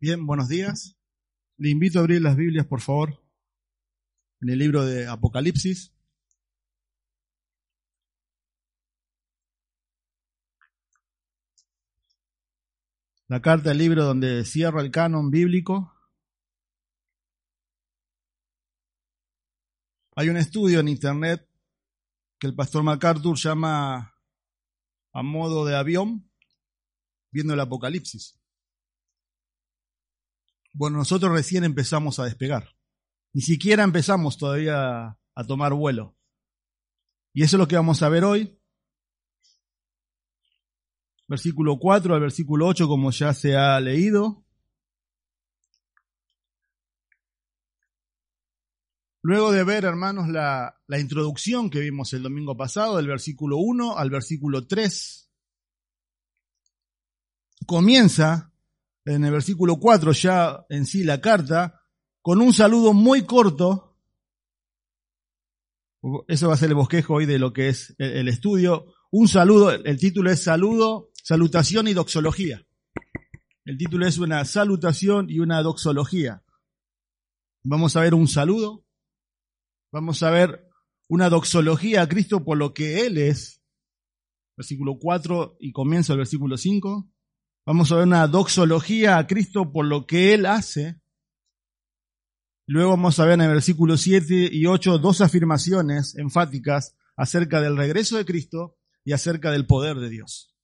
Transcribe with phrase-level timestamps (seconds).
[0.00, 0.96] Bien, buenos días.
[1.56, 3.20] Le invito a abrir las Biblias, por favor,
[4.40, 5.92] en el libro de Apocalipsis.
[13.26, 15.92] La carta, el libro donde cierra el canon bíblico.
[20.14, 21.44] Hay un estudio en internet
[22.38, 24.14] que el pastor MacArthur llama
[25.12, 26.30] a modo de avión,
[27.32, 28.38] viendo el Apocalipsis.
[30.78, 32.72] Bueno, nosotros recién empezamos a despegar.
[33.32, 36.16] Ni siquiera empezamos todavía a tomar vuelo.
[37.34, 38.56] Y eso es lo que vamos a ver hoy.
[41.26, 44.44] Versículo 4 al versículo 8, como ya se ha leído.
[49.22, 54.10] Luego de ver, hermanos, la, introducción que vimos el domingo pasado, del versículo 1 al
[54.10, 55.28] versículo 3,
[57.66, 58.52] comienza
[59.04, 61.82] en el versículo 4 ya en sí la carta,
[62.22, 63.96] con un saludo muy corto.
[66.28, 68.86] Eso va a ser el bosquejo hoy de lo que es el estudio.
[69.10, 72.66] Un saludo, el título es Saludo, Salutación y Doxología.
[73.64, 76.42] El título es una salutación y una doxología.
[77.62, 78.86] Vamos a ver un saludo,
[79.92, 80.66] vamos a ver
[81.06, 83.62] una doxología a Cristo por lo que Él es,
[84.56, 87.10] versículo 4 y comienza el versículo 5.
[87.68, 91.02] Vamos a ver una doxología a Cristo por lo que Él hace.
[92.66, 97.76] Luego vamos a ver en el versículo 7 y 8 dos afirmaciones enfáticas acerca del
[97.76, 100.56] regreso de Cristo y acerca del poder de Dios.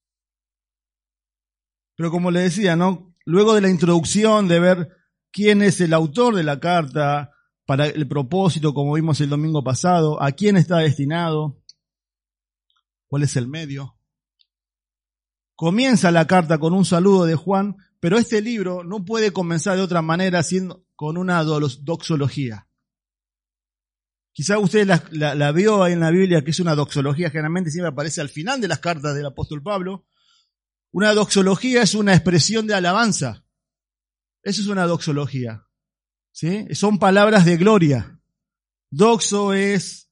[1.95, 3.15] Pero como le decía, ¿no?
[3.23, 4.97] Luego de la introducción de ver
[5.31, 7.33] quién es el autor de la carta,
[7.67, 11.61] para el propósito, como vimos el domingo pasado, a quién está destinado,
[13.05, 13.94] cuál es el medio,
[15.55, 19.83] Comienza la carta con un saludo de Juan, pero este libro no puede comenzar de
[19.83, 22.67] otra manera siendo con una doxología.
[24.33, 27.71] Quizá usted la, la, la, vio ahí en la Biblia, que es una doxología, generalmente
[27.71, 30.05] siempre aparece al final de las cartas del apóstol Pablo.
[30.91, 33.45] Una doxología es una expresión de alabanza.
[34.43, 35.65] Eso es una doxología.
[36.31, 36.67] ¿Sí?
[36.75, 38.19] Son palabras de gloria.
[38.91, 40.11] Doxo es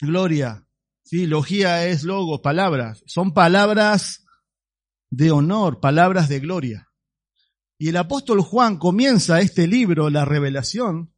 [0.00, 0.68] gloria.
[1.02, 1.26] ¿Sí?
[1.26, 3.02] Logía es logo, palabras.
[3.06, 4.23] Son palabras
[5.16, 6.90] de honor, palabras de gloria.
[7.78, 11.14] Y el apóstol Juan comienza este libro, la revelación,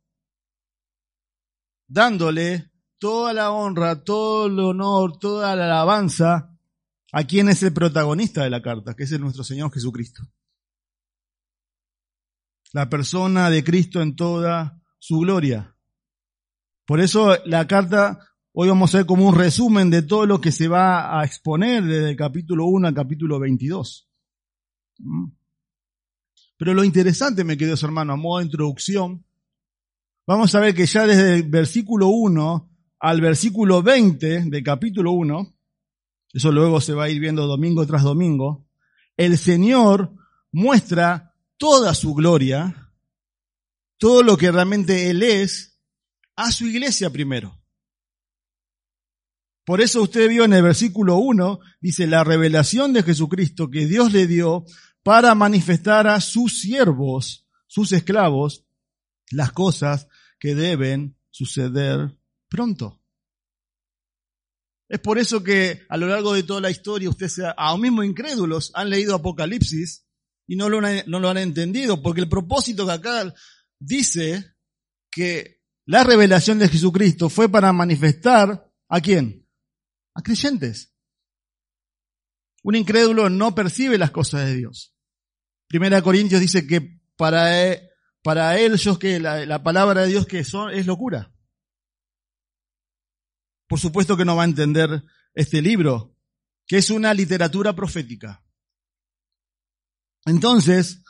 [1.86, 6.50] dándole toda la honra, todo el honor, toda la alabanza
[7.12, 10.22] a quien es el protagonista de la carta, que es nuestro Señor Jesucristo.
[12.72, 15.74] La persona de Cristo en toda su gloria.
[16.84, 18.18] Por eso la carta
[18.58, 21.84] Hoy vamos a ver como un resumen de todo lo que se va a exponer
[21.84, 24.08] desde el capítulo 1 al capítulo 22.
[24.96, 25.26] ¿Mm?
[26.56, 29.26] Pero lo interesante, me quedó hermano, a modo de introducción,
[30.26, 35.54] vamos a ver que ya desde el versículo 1 al versículo 20 del capítulo 1,
[36.32, 38.66] eso luego se va a ir viendo domingo tras domingo,
[39.18, 40.14] el Señor
[40.50, 42.90] muestra toda su gloria,
[43.98, 45.78] todo lo que realmente Él es,
[46.36, 47.65] a su iglesia primero.
[49.66, 54.12] Por eso usted vio en el versículo 1, dice, la revelación de Jesucristo que Dios
[54.12, 54.64] le dio
[55.02, 58.64] para manifestar a sus siervos, sus esclavos,
[59.32, 60.06] las cosas
[60.38, 62.16] que deben suceder
[62.48, 63.02] pronto.
[64.88, 68.04] Es por eso que a lo largo de toda la historia usted sea, aún mismo
[68.04, 70.06] incrédulos, han leído Apocalipsis
[70.46, 73.34] y no lo, no lo han entendido, porque el propósito que acá
[73.80, 74.44] dice
[75.10, 79.45] que la revelación de Jesucristo fue para manifestar a quién?
[80.16, 80.94] A creyentes.
[82.62, 84.94] Un incrédulo no percibe las cosas de Dios.
[85.68, 87.90] Primera Corintios dice que para él, e,
[88.22, 91.32] para ellos que la, la, palabra de Dios que son es locura.
[93.68, 95.04] Por supuesto que no va a entender
[95.34, 96.16] este libro,
[96.66, 98.42] que es una literatura profética.
[100.24, 101.02] Entonces,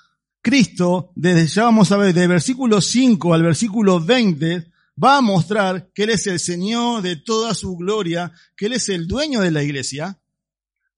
[0.42, 4.70] Cristo, desde ya vamos a ver, de versículo 5 al versículo 20,
[5.02, 8.88] va a mostrar que Él es el Señor de toda su gloria, que Él es
[8.88, 10.20] el dueño de la iglesia,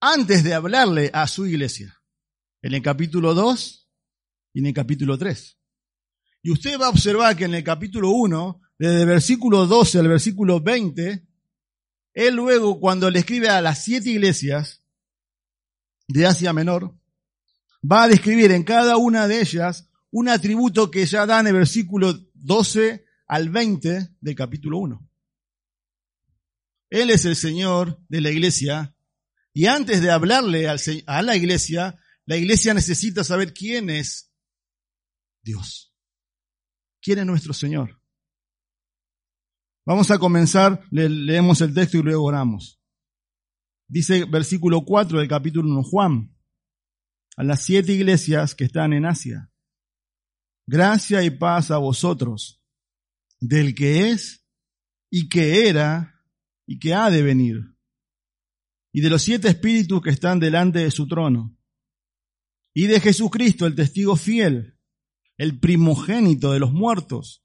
[0.00, 2.00] antes de hablarle a su iglesia.
[2.62, 3.88] En el capítulo 2
[4.54, 5.58] y en el capítulo 3.
[6.42, 10.08] Y usted va a observar que en el capítulo 1, desde el versículo 12 al
[10.08, 11.26] versículo 20,
[12.14, 14.82] él luego cuando le escribe a las siete iglesias
[16.06, 16.96] de Asia Menor,
[17.80, 21.54] va a describir en cada una de ellas un atributo que ya da en el
[21.54, 25.08] versículo 12 al 20 del capítulo 1.
[26.90, 28.96] Él es el Señor de la iglesia
[29.52, 34.32] y antes de hablarle a la iglesia, la iglesia necesita saber quién es
[35.42, 35.94] Dios.
[37.00, 38.00] ¿Quién es nuestro Señor?
[39.86, 42.80] Vamos a comenzar, leemos el texto y luego oramos.
[43.86, 46.36] Dice versículo 4 del capítulo 1, Juan,
[47.36, 49.50] a las siete iglesias que están en Asia.
[50.66, 52.57] Gracia y paz a vosotros,
[53.40, 54.46] del que es
[55.10, 56.22] y que era
[56.66, 57.74] y que ha de venir,
[58.92, 61.56] y de los siete espíritus que están delante de su trono,
[62.74, 64.78] y de Jesucristo, el testigo fiel,
[65.38, 67.42] el primogénito de los muertos,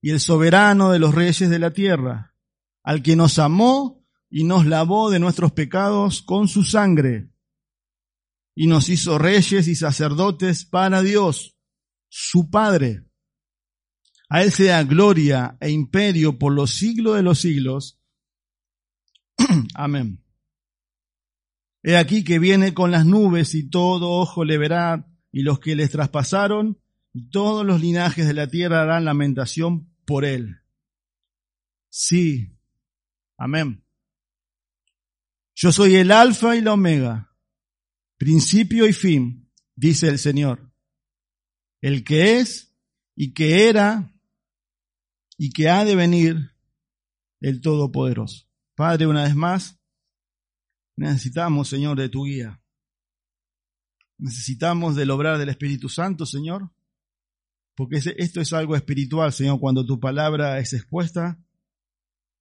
[0.00, 2.34] y el soberano de los reyes de la tierra,
[2.82, 7.30] al que nos amó y nos lavó de nuestros pecados con su sangre
[8.54, 11.56] y nos hizo reyes y sacerdotes para Dios,
[12.08, 13.09] su Padre.
[14.30, 18.00] A Él sea gloria e imperio por los siglos de los siglos.
[19.74, 20.24] Amén.
[21.82, 25.76] He aquí que viene con las nubes y todo ojo le verá, y los que
[25.76, 26.80] les traspasaron,
[27.30, 30.62] todos los linajes de la tierra harán lamentación por él.
[31.90, 32.56] Sí.
[33.36, 33.84] Amén.
[35.54, 37.30] Yo soy el alfa y la omega
[38.20, 40.70] principio y fin, dice el Señor,
[41.80, 42.76] el que es
[43.16, 44.09] y que era
[45.40, 46.50] y que ha de venir
[47.40, 48.46] el Todopoderoso.
[48.74, 49.80] Padre, una vez más,
[50.96, 52.62] necesitamos, Señor, de tu guía.
[54.18, 56.70] Necesitamos del obrar del Espíritu Santo, Señor,
[57.74, 61.42] porque esto es algo espiritual, Señor, cuando tu palabra es expuesta.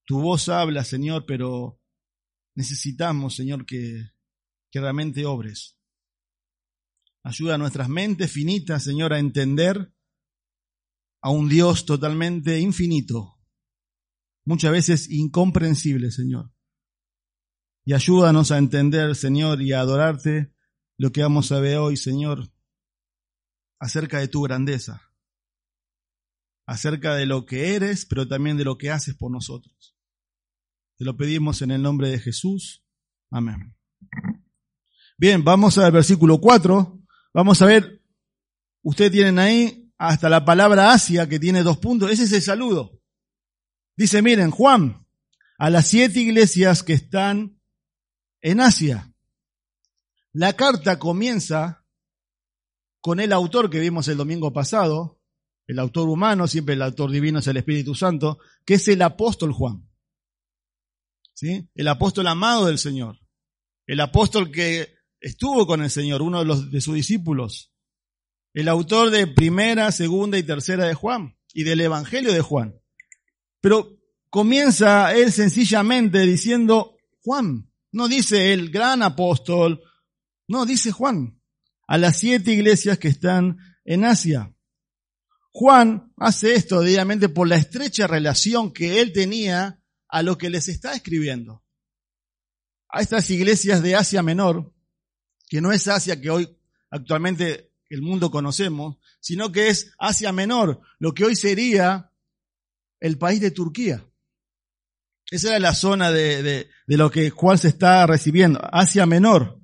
[0.05, 1.79] Tu voz habla, Señor, pero
[2.55, 4.11] necesitamos, Señor, que
[4.71, 5.77] que realmente obres.
[7.23, 9.93] Ayuda a nuestras mentes finitas, Señor, a entender
[11.21, 13.39] a un Dios totalmente infinito,
[14.45, 16.51] muchas veces incomprensible, Señor.
[17.85, 20.53] Y ayúdanos a entender, Señor, y a adorarte
[20.97, 22.51] lo que vamos a ver hoy, Señor,
[23.79, 25.01] acerca de tu grandeza,
[26.65, 29.95] acerca de lo que eres, pero también de lo que haces por nosotros.
[30.97, 32.85] Te lo pedimos en el nombre de Jesús.
[33.31, 33.75] Amén.
[35.17, 37.01] Bien, vamos al versículo 4.
[37.33, 38.03] Vamos a ver,
[38.83, 42.09] ustedes tienen ahí hasta la palabra Asia que tiene dos puntos.
[42.09, 42.99] Ese es el saludo.
[43.97, 45.05] Dice, miren, Juan,
[45.57, 47.61] a las siete iglesias que están
[48.41, 49.13] en Asia.
[50.31, 51.85] La carta comienza
[53.01, 55.19] con el autor que vimos el domingo pasado,
[55.67, 59.51] el autor humano, siempre el autor divino es el Espíritu Santo, que es el apóstol
[59.51, 59.85] Juan.
[61.33, 61.69] ¿Sí?
[61.75, 63.19] El apóstol amado del Señor.
[63.85, 67.73] El apóstol que estuvo con el Señor, uno de, los, de sus discípulos,
[68.53, 72.79] el autor de primera, segunda y tercera de Juan y del Evangelio de Juan.
[73.61, 73.97] Pero
[74.29, 79.81] comienza él sencillamente diciendo Juan, no dice el gran apóstol,
[80.47, 81.39] no, dice Juan,
[81.87, 84.53] a las siete iglesias que están en Asia.
[85.51, 90.67] Juan hace esto debidamente por la estrecha relación que él tenía a lo que les
[90.67, 91.63] está escribiendo.
[92.89, 94.73] A estas iglesias de Asia Menor,
[95.47, 96.57] que no es Asia que hoy
[96.89, 102.11] actualmente el mundo conocemos, sino que es Asia Menor, lo que hoy sería
[102.99, 104.05] el país de Turquía.
[105.31, 109.59] Esa era la zona de, de, lo que cual se está recibiendo, Asia Menor.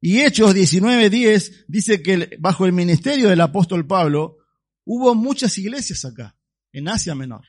[0.00, 4.38] Y Hechos 19.10 dice que bajo el ministerio del apóstol Pablo
[4.84, 6.36] hubo muchas iglesias acá,
[6.72, 7.46] en Asia Menor.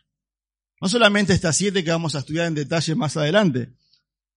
[0.81, 3.73] No solamente estas siete que vamos a estudiar en detalle más adelante.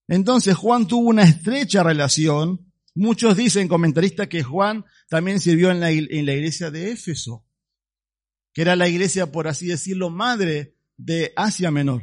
[0.09, 2.70] Entonces Juan tuvo una estrecha relación
[3.00, 7.47] Muchos dicen, comentaristas, que Juan también sirvió en la, en la iglesia de Éfeso,
[8.52, 12.02] que era la iglesia, por así decirlo, madre de Asia Menor.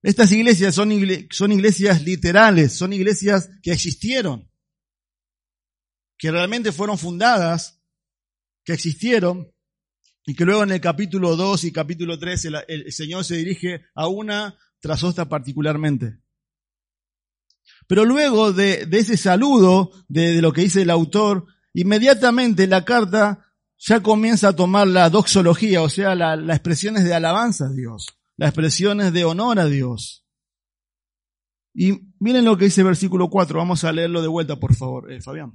[0.00, 4.48] Estas iglesias son, iglesias literales, son iglesias que existieron,
[6.16, 7.82] que realmente fueron fundadas,
[8.62, 9.52] que existieron,
[10.24, 13.86] y que luego en el capítulo 2 y capítulo 3 el, el Señor se dirige
[13.92, 16.20] a una tras otra particularmente.
[17.90, 24.00] Pero luego de, ese saludo, de, lo que dice el autor, inmediatamente la carta ya
[24.00, 28.06] comienza a tomar la doxología, o sea, las expresiones de alabanza a Dios,
[28.36, 30.24] las expresiones de honor a Dios.
[31.74, 35.12] Y miren lo que dice el versículo 4, vamos a leerlo de vuelta, por favor,
[35.12, 35.50] eh, Fabián.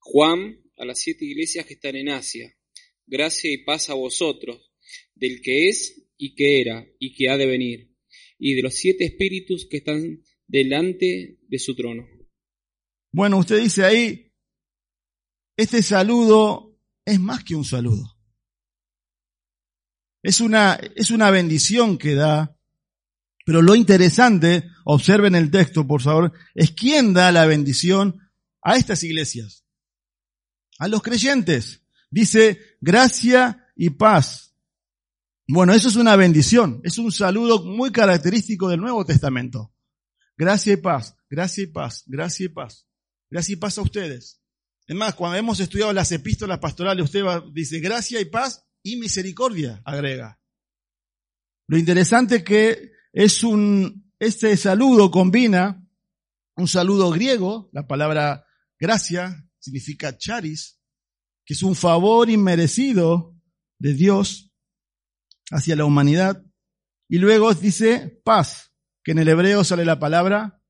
[0.00, 2.52] Juan, a las siete iglesias que están en Asia,
[3.06, 4.72] gracia y paz a vosotros,
[5.14, 7.94] del que es y que era y que ha de venir,
[8.40, 12.06] y de los siete espíritus que están delante de su trono.
[13.12, 14.32] Bueno, usted dice ahí,
[15.56, 18.16] este saludo es más que un saludo.
[20.22, 22.56] Es una, es una bendición que da,
[23.44, 28.20] pero lo interesante, observen el texto, por favor, es quién da la bendición
[28.62, 29.64] a estas iglesias.
[30.78, 31.82] A los creyentes.
[32.10, 34.54] Dice, gracia y paz.
[35.46, 39.72] Bueno, eso es una bendición, es un saludo muy característico del Nuevo Testamento.
[40.38, 42.86] Gracia y paz, gracia y paz, gracia y paz.
[43.30, 44.40] Gracia y paz a ustedes.
[44.86, 49.82] Es más, cuando hemos estudiado las epístolas pastorales, usted dice gracia y paz y misericordia,
[49.84, 50.40] agrega.
[51.66, 55.84] Lo interesante es que es un, este saludo combina
[56.58, 58.44] un saludo griego, la palabra
[58.80, 60.80] gracia significa charis,
[61.46, 63.36] que es un favor inmerecido
[63.78, 64.52] de Dios
[65.52, 66.44] hacia la humanidad.
[67.08, 68.67] Y luego dice paz,
[69.08, 70.62] que en el hebreo sale la palabra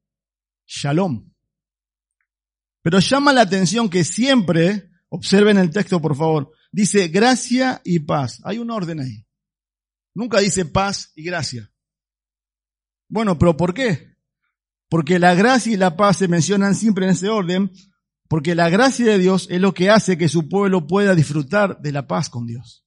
[0.65, 1.35] shalom.
[2.83, 8.41] Pero llama la atención que siempre, observen el texto por favor, dice gracia y paz.
[8.45, 9.27] Hay un orden ahí.
[10.15, 11.69] Nunca dice paz y gracia.
[13.09, 14.15] Bueno, pero ¿por qué?
[14.89, 17.73] Porque la gracia y la paz se mencionan siempre en ese orden,
[18.29, 21.91] porque la gracia de Dios es lo que hace que su pueblo pueda disfrutar de
[21.91, 22.87] la paz con Dios.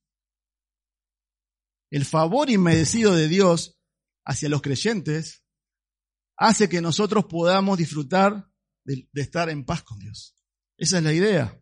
[1.89, 3.81] El favor inmerecido de Dios
[4.23, 5.40] hacia los creyentes
[6.41, 8.49] hace que nosotros podamos disfrutar
[8.83, 10.35] de, estar en paz con Dios.
[10.75, 11.61] Esa es la idea.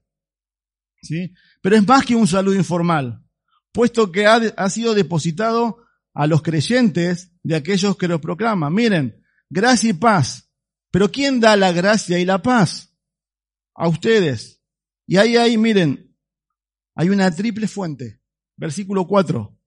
[1.01, 1.33] ¿Sí?
[1.61, 3.21] Pero es más que un saludo informal,
[3.73, 5.83] puesto que ha, sido depositado
[6.13, 8.73] a los creyentes de aquellos que lo proclaman.
[8.73, 10.49] Miren, gracia y paz.
[10.91, 12.95] Pero ¿quién da la gracia y la paz?
[13.75, 14.61] A ustedes.
[15.05, 16.17] Y ahí, ahí, miren,
[16.95, 18.21] hay una triple fuente.
[18.55, 19.57] Versículo 4.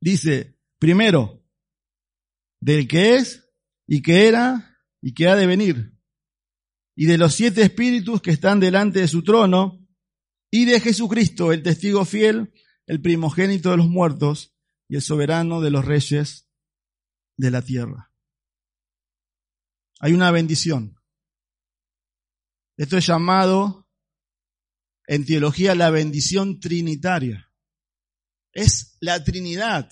[0.00, 1.44] Dice, primero,
[2.58, 3.49] del que es
[3.92, 5.98] y que era y que ha de venir.
[6.94, 9.84] Y de los siete espíritus que están delante de su trono,
[10.48, 12.52] y de Jesucristo, el testigo fiel,
[12.86, 14.54] el primogénito de los muertos
[14.88, 16.48] y el soberano de los reyes
[17.36, 18.12] de la tierra.
[19.98, 20.96] Hay una bendición.
[22.76, 23.88] Esto es llamado
[25.06, 27.52] en teología la bendición trinitaria.
[28.52, 29.90] Es la Trinidad,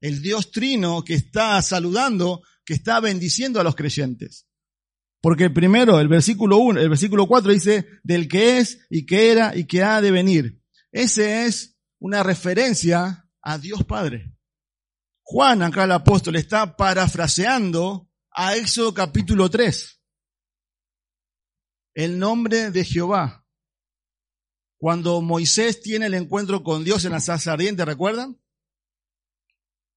[0.00, 4.46] el Dios trino que está saludando, que está bendiciendo a los creyentes.
[5.22, 9.56] Porque primero, el versículo 1, el versículo 4 dice, del que es y que era
[9.56, 10.60] y que ha de venir.
[10.92, 14.36] Ese es una referencia a Dios Padre.
[15.22, 20.02] Juan, acá el apóstol, está parafraseando a Éxodo capítulo 3.
[21.94, 23.46] El nombre de Jehová.
[24.76, 28.38] Cuando Moisés tiene el encuentro con Dios en la salsa ardiente, ¿recuerdan?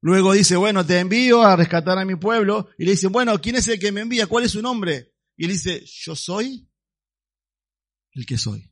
[0.02, 2.70] Luego dice, bueno, te envío a rescatar a mi pueblo.
[2.78, 4.28] Y le dice, bueno, ¿quién es el que me envía?
[4.28, 5.14] ¿Cuál es su nombre?
[5.38, 6.68] Y él dice, yo soy
[8.14, 8.72] el que soy.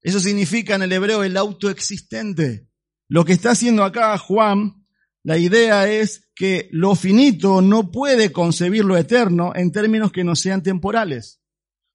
[0.00, 2.68] Eso significa en el hebreo el autoexistente.
[3.08, 4.86] Lo que está haciendo acá Juan,
[5.22, 10.34] la idea es que lo finito no puede concebir lo eterno en términos que no
[10.36, 11.40] sean temporales.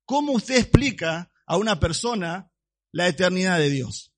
[0.06, 2.52] ¿Cómo usted explica a una persona
[2.92, 4.11] la eternidad de Dios?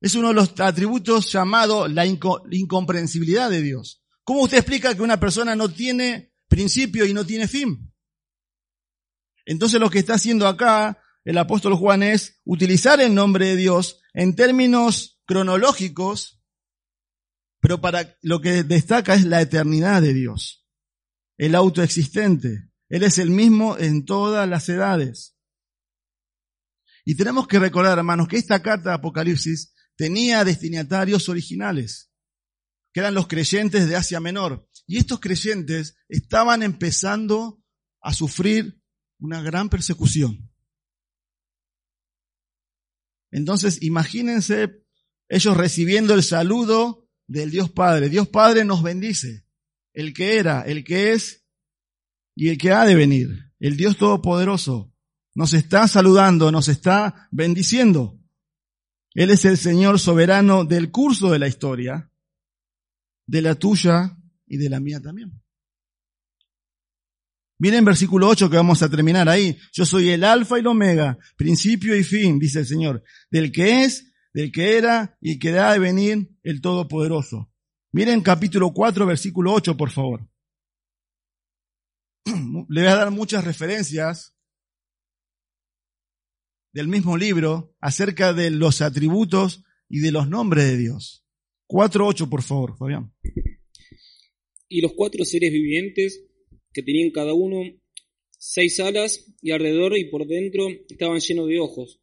[0.00, 4.02] Es uno de los atributos llamado la incomprensibilidad de Dios.
[4.22, 7.92] ¿Cómo usted explica que una persona no tiene principio y no tiene fin?
[9.44, 14.00] Entonces lo que está haciendo acá el apóstol Juan es utilizar el nombre de Dios
[14.14, 16.42] en términos cronológicos,
[17.60, 20.66] pero para lo que destaca es la eternidad de Dios,
[21.36, 22.70] el autoexistente.
[22.88, 25.36] Él es el mismo en todas las edades.
[27.04, 32.12] Y tenemos que recordar, hermanos, que esta carta de Apocalipsis tenía destinatarios originales
[32.92, 34.66] que eran los creyentes de Asia Menor.
[34.86, 37.60] Y estos creyentes estaban empezando
[38.00, 38.80] a sufrir
[39.18, 40.50] una gran persecución.
[43.30, 44.86] Entonces, imagínense
[45.28, 48.08] ellos recibiendo el saludo del Dios Padre.
[48.08, 49.44] Dios Padre nos bendice.
[49.92, 51.44] El que era, el que es
[52.36, 53.52] y el que ha de venir.
[53.58, 54.94] El Dios Todopoderoso
[55.34, 58.17] nos está saludando, nos está bendiciendo.
[59.18, 62.08] Él es el Señor soberano del curso de la historia
[63.26, 65.42] de la tuya y de la mía también.
[67.58, 69.58] Miren versículo 8 que vamos a terminar ahí.
[69.72, 73.82] Yo soy el alfa y el omega, principio y fin, dice el Señor, del que
[73.82, 77.50] es, del que era y que da de venir el Todopoderoso.
[77.90, 80.28] Miren capítulo 4, versículo 8, por favor.
[82.24, 84.37] le voy a dar muchas referencias
[86.78, 91.24] del mismo libro acerca de los atributos y de los nombres de Dios.
[91.68, 93.12] 4.8, por favor, Fabián.
[94.68, 96.24] Y los cuatro seres vivientes
[96.72, 97.64] que tenían cada uno
[98.38, 102.00] seis alas y alrededor y por dentro estaban llenos de ojos.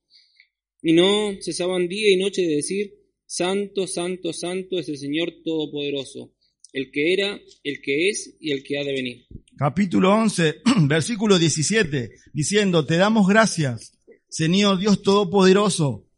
[0.81, 6.35] Y no cesaban día y noche de decir, Santo, Santo, Santo es el Señor Todopoderoso,
[6.73, 9.25] el que era, el que es y el que ha de venir.
[9.57, 13.94] Capítulo 11, versículo 17, diciendo, te damos gracias,
[14.35, 16.09] Señor Dios Todopoderoso.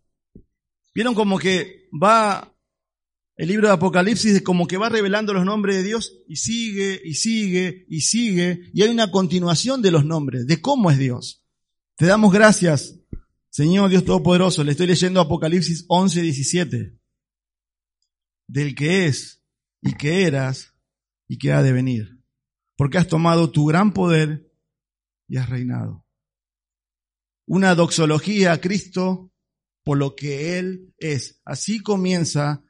[0.95, 2.51] Vieron como que va
[3.35, 7.13] el libro de Apocalipsis, como que va revelando los nombres de Dios y sigue y
[7.13, 11.45] sigue y sigue, y hay una continuación de los nombres, de cómo es Dios.
[11.95, 12.99] Te damos gracias,
[13.51, 14.63] Señor Dios Todopoderoso.
[14.63, 16.99] Le estoy leyendo Apocalipsis 11, 17.
[18.47, 19.43] Del que es
[19.79, 20.73] y que eras
[21.27, 22.19] y que ha de venir.
[22.77, 24.51] Porque has tomado tu gran poder
[25.27, 26.06] y has reinado
[27.47, 29.31] una doxología a Cristo
[29.83, 31.41] por lo que Él es.
[31.45, 32.63] Así comienza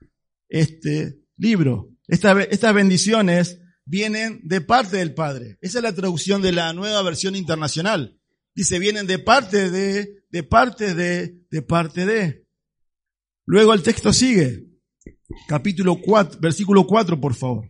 [0.48, 1.89] este libro.
[2.07, 5.57] estas bendiciones vienen de parte del Padre.
[5.62, 8.19] Esa es la traducción de la nueva versión internacional.
[8.53, 12.46] Dice, vienen de parte de, de parte de, de parte de.
[13.46, 14.65] Luego el texto sigue.
[15.48, 17.67] Capítulo 4, versículo 4, por favor.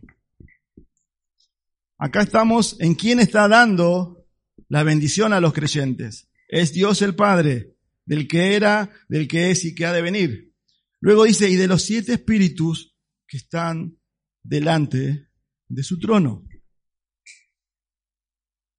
[1.98, 4.26] Acá estamos en quién está dando
[4.68, 6.27] la bendición a los creyentes.
[6.48, 7.76] Es Dios el Padre,
[8.06, 10.54] del que era, del que es y que ha de venir.
[11.00, 14.00] Luego dice, y de los siete espíritus que están
[14.42, 15.28] delante
[15.68, 16.48] de su trono.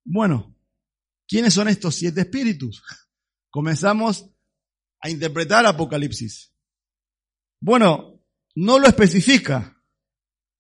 [0.04, 0.58] Bueno,
[1.28, 2.84] ¿quiénes son estos siete espíritus?
[3.52, 4.30] Comenzamos
[5.02, 6.54] a interpretar Apocalipsis.
[7.62, 8.24] Bueno,
[8.56, 9.82] no lo especifica,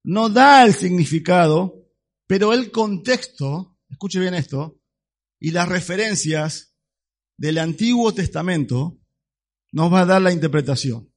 [0.03, 1.89] no da el significado,
[2.27, 4.79] pero el contexto, escuche bien esto,
[5.39, 6.68] y las referencias
[7.39, 9.00] del Antiguo Testamento
[9.72, 11.09] nos va a dar la interpretación.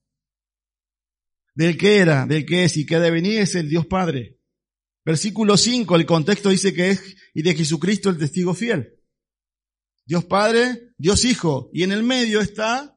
[1.54, 4.38] Del que era, del que es y que ha de venir es el Dios Padre.
[5.04, 9.00] Versículo 5, el contexto dice que es y de Jesucristo el testigo fiel.
[10.06, 12.96] Dios Padre, Dios Hijo, y en el medio está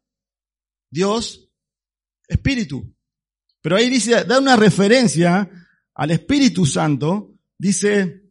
[0.91, 1.49] Dios
[2.28, 2.95] Espíritu.
[3.62, 5.49] Pero ahí dice, da una referencia
[5.95, 8.30] al Espíritu Santo, dice,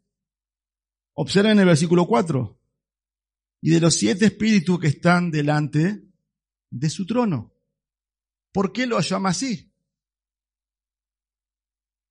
[1.14, 2.60] observen el versículo 4,
[3.66, 6.06] y de los siete espíritus que están delante
[6.68, 7.54] de su trono.
[8.52, 9.72] ¿Por qué lo llama así?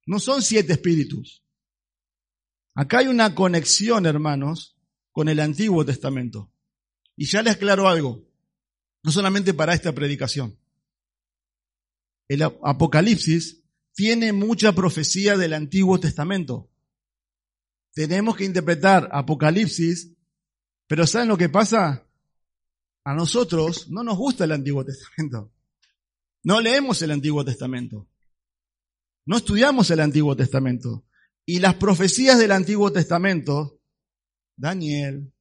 [0.08, 1.46] No son siete espíritus.
[2.74, 4.80] Acá hay una conexión, hermanos,
[5.12, 6.52] con el Antiguo Testamento.
[7.16, 8.28] Y ya les aclaro algo,
[9.04, 10.58] no solamente para esta predicación.
[12.28, 13.62] El Apocalipsis
[13.94, 16.72] tiene mucha profecía del Antiguo Testamento.
[17.92, 20.14] Tenemos que interpretar Apocalipsis
[20.94, 22.08] pero ¿saben lo que pasa?
[23.04, 25.52] A nosotros no nos gusta el Antiguo Testamento.
[26.44, 28.08] No leemos el Antiguo Testamento.
[29.26, 31.04] No estudiamos el Antiguo Testamento.
[31.48, 33.82] Y las profecías del Antiguo Testamento,
[34.56, 35.34] Daniel,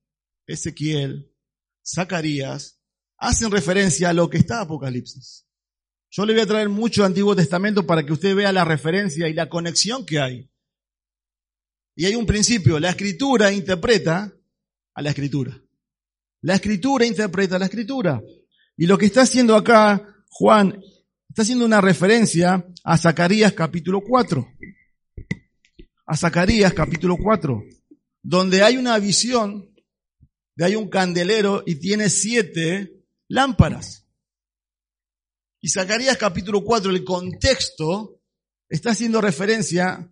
[0.47, 1.31] Ezequiel,
[1.87, 2.81] Zacarías,
[3.19, 5.47] hacen referencia a lo que está Apocalipsis.
[6.11, 9.35] Yo le voy a traer mucho Antiguo Testamento para que usted vea la referencia y
[9.35, 10.51] la conexión que hay.
[11.95, 14.35] Y hay un principio, la escritura interpreta
[14.95, 15.61] a la escritura.
[16.43, 18.23] La escritura interpreta la escritura.
[18.77, 20.83] Y lo que está haciendo acá Juan,
[21.29, 24.49] está haciendo una referencia a Zacarías capítulo 4.
[26.07, 27.63] A Zacarías capítulo 4,
[28.23, 29.73] donde hay una visión
[30.57, 34.07] de hay un candelero y tiene siete lámparas.
[35.61, 38.21] Y Zacarías capítulo 4, el contexto,
[38.69, 40.11] está haciendo referencia,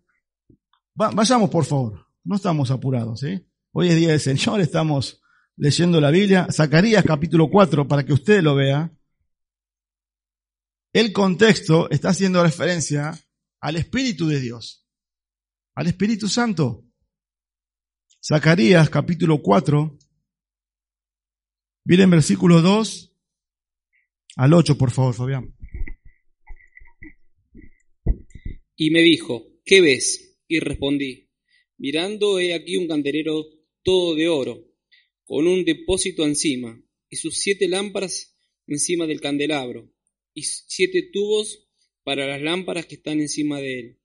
[0.95, 3.50] vayamos por favor, no estamos apurados, ¿eh?
[3.73, 5.23] Hoy es día del Señor, estamos
[5.57, 6.49] leyendo la Biblia.
[6.51, 8.93] Zacarías capítulo 4, para que usted lo vea.
[10.93, 13.13] El contexto está haciendo referencia
[13.61, 14.89] al Espíritu de Dios,
[15.77, 16.85] al Espíritu Santo.
[18.21, 19.97] Zacarías capítulo 4,
[21.85, 23.17] miren versículo 2
[24.35, 25.57] al 8, por favor, Fabián.
[28.75, 30.41] Y me dijo, ¿qué ves?
[30.49, 31.31] Y respondí,
[31.79, 34.67] mirando he aquí un candelero todo de oro,
[35.25, 39.93] con un depósito encima, y sus siete lámparas encima del candelabro,
[40.35, 41.69] y siete tubos
[42.05, 43.99] para las lámparas que están encima de él.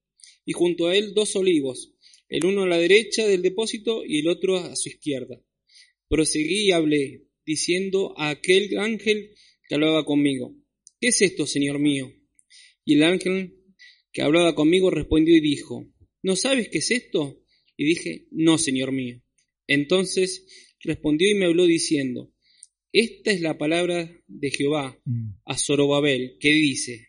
[0.45, 1.93] Y junto a él dos olivos,
[2.29, 5.41] el uno a la derecha del depósito y el otro a su izquierda.
[6.07, 9.31] Proseguí y hablé, diciendo a aquel ángel
[9.67, 10.55] que hablaba conmigo,
[10.99, 12.13] ¿qué es esto, Señor mío?
[12.83, 13.55] Y el ángel
[14.11, 17.43] que hablaba conmigo respondió y dijo, ¿no sabes qué es esto?
[17.77, 19.21] Y dije, no, Señor mío.
[19.67, 20.45] Entonces
[20.82, 22.34] respondió y me habló diciendo,
[22.91, 25.01] esta es la palabra de Jehová
[25.45, 27.08] a Zorobabel, que dice,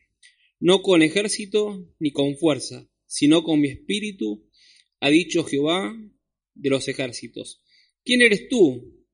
[0.58, 4.50] no con ejército ni con fuerza, sino con mi espíritu,
[5.00, 5.94] ha dicho Jehová
[6.54, 7.62] de los ejércitos.
[8.04, 9.06] ¿Quién eres tú,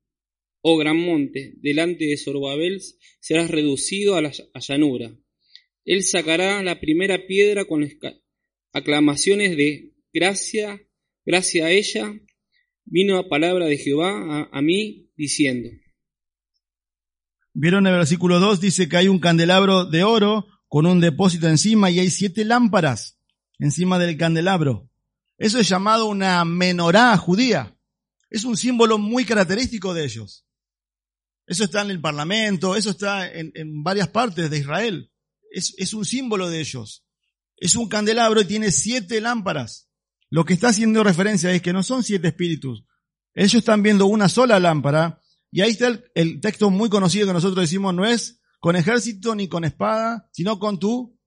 [0.62, 1.54] oh gran monte?
[1.56, 2.80] Delante de Zorobabel
[3.20, 4.32] serás reducido a la
[4.66, 5.18] llanura.
[5.84, 7.88] Él sacará la primera piedra con
[8.72, 10.88] aclamaciones de gracia,
[11.24, 12.14] gracia a ella.
[12.84, 15.70] Vino a palabra de Jehová a, mí diciendo.
[17.54, 21.90] Vieron el versículo 2, dice que hay un candelabro de oro con un depósito encima
[21.90, 23.18] y hay siete lámparas
[23.58, 24.90] encima del candelabro.
[25.38, 27.76] Eso es llamado una menorá judía.
[28.30, 30.46] Es un símbolo muy característico de ellos.
[31.46, 35.12] Eso está en el Parlamento, eso está en, varias partes de Israel.
[35.50, 37.04] Es, es un símbolo de ellos.
[37.56, 39.91] Es un candelabro y tiene siete lámparas.
[40.32, 42.86] Lo que está haciendo referencia es que no son siete espíritus.
[43.34, 47.64] Ellos están viendo una sola lámpara y ahí está el, texto muy conocido que nosotros
[47.64, 51.20] decimos, no es con ejército ni con espada, sino con tu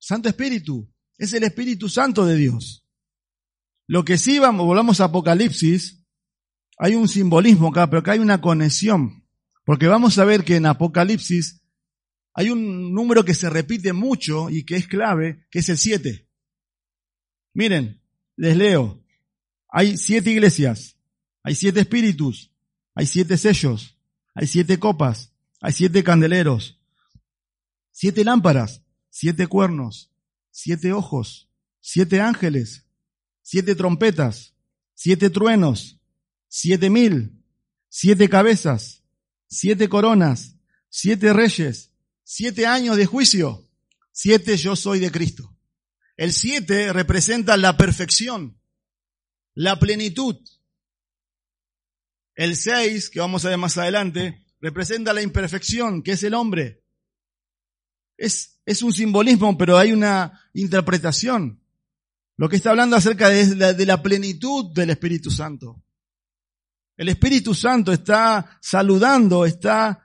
[0.00, 0.92] Santo Espíritu.
[1.16, 2.84] Es el Espíritu Santo de Dios.
[3.86, 6.04] Lo que sí vamos, volvamos a Apocalipsis,
[6.78, 9.24] hay un simbolismo acá, pero acá hay una conexión.
[9.64, 11.62] Porque vamos a ver que en Apocalipsis
[12.34, 16.28] hay un número que se repite mucho y que es clave, que es el 7.
[17.54, 18.02] Miren,
[18.38, 19.02] les leo.
[19.68, 20.96] Hay siete iglesias,
[21.42, 22.50] hay siete espíritus,
[22.94, 23.98] hay siete sellos,
[24.34, 26.80] hay siete copas, hay siete candeleros,
[27.90, 30.10] siete lámparas, siete cuernos,
[30.50, 32.86] siete ojos, siete ángeles,
[33.42, 34.54] siete trompetas,
[34.94, 36.00] siete truenos,
[36.48, 37.42] siete mil,
[37.88, 39.02] siete cabezas,
[39.48, 40.54] siete coronas,
[40.88, 41.90] siete reyes,
[42.22, 43.68] siete años de juicio,
[44.12, 45.57] siete yo soy de Cristo.
[46.18, 48.60] El siete representa la perfección,
[49.54, 50.36] la plenitud,
[52.34, 56.84] el 6, que vamos a ver más adelante, representa la imperfección, que es el hombre.
[58.16, 61.62] Es, es un simbolismo, pero hay una interpretación.
[62.36, 65.84] Lo que está hablando acerca de la, de la plenitud del Espíritu Santo.
[66.96, 70.02] El Espíritu Santo está saludando, está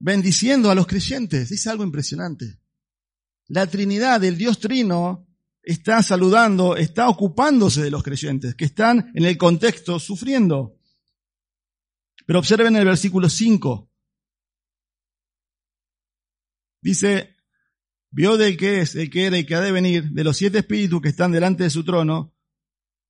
[0.00, 1.52] bendiciendo a los creyentes.
[1.52, 2.61] Es algo impresionante.
[3.48, 5.26] La Trinidad, el Dios Trino,
[5.62, 10.78] está saludando, está ocupándose de los creyentes que están en el contexto sufriendo.
[12.26, 13.90] Pero observen el versículo 5.
[16.80, 17.36] Dice,
[18.10, 20.58] vio del que es, el que era y que ha de venir, de los siete
[20.58, 22.34] espíritus que están delante de su trono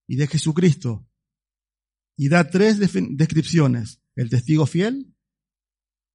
[0.06, 1.08] y de Jesucristo.
[2.16, 4.02] Y da tres descripciones.
[4.14, 5.14] El testigo fiel,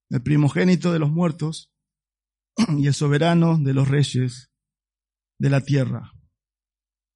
[0.09, 1.73] el primogénito de los muertos
[2.77, 4.51] y el soberano de los reyes
[5.37, 6.13] de la tierra.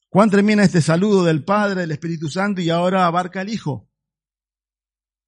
[0.10, 3.89] Juan termina este saludo del Padre, del Espíritu Santo y ahora abarca al Hijo.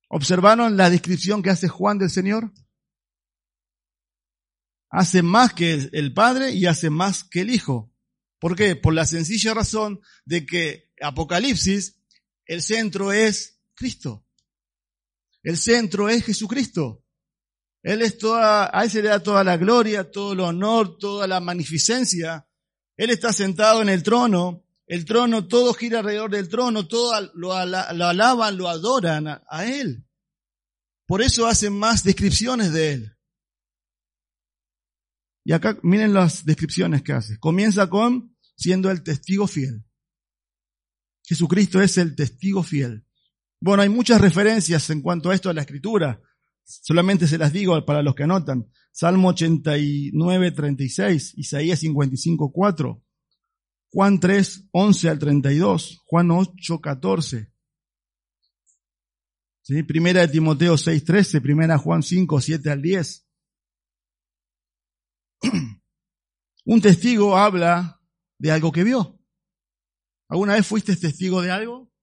[0.09, 2.51] ¿Observaron la descripción que hace Juan del Señor?
[4.89, 7.91] Hace más que el Padre y hace más que el Hijo.
[8.39, 8.75] ¿Por qué?
[8.75, 12.03] Por la sencilla razón de que Apocalipsis,
[12.45, 14.27] el centro es Cristo.
[15.41, 17.02] El centro es Jesucristo.
[17.83, 21.27] Él es toda, a él se le da toda la gloria, todo el honor, toda
[21.27, 22.47] la magnificencia.
[22.95, 24.65] Él está sentado en el trono.
[24.87, 30.05] El trono, todo gira alrededor del trono, todo lo, alaban, lo adoran a Él.
[31.05, 33.17] Por eso hacen más descripciones de Él.
[35.45, 37.37] Y acá miren las descripciones que hace.
[37.39, 39.83] Comienza con siendo el testigo fiel.
[41.25, 43.05] Jesucristo es el testigo fiel.
[43.59, 46.21] Bueno, hay muchas referencias en cuanto a esto de la escritura.
[46.63, 48.69] Solamente se las digo para los que anotan.
[48.91, 53.03] Salmo 89, 36, Isaías 55, 4,
[53.91, 57.53] Juan 3, 11 al 32, Juan 8, 14,
[59.87, 63.25] Primera de Timoteo 6.13, primera Juan 5, 7 al 10.
[66.65, 68.01] Un testigo habla
[68.37, 69.21] de algo que vio.
[70.27, 71.93] ¿Alguna vez fuiste testigo de algo?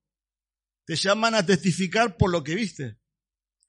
[0.87, 2.99] Te llaman a testificar por lo que viste.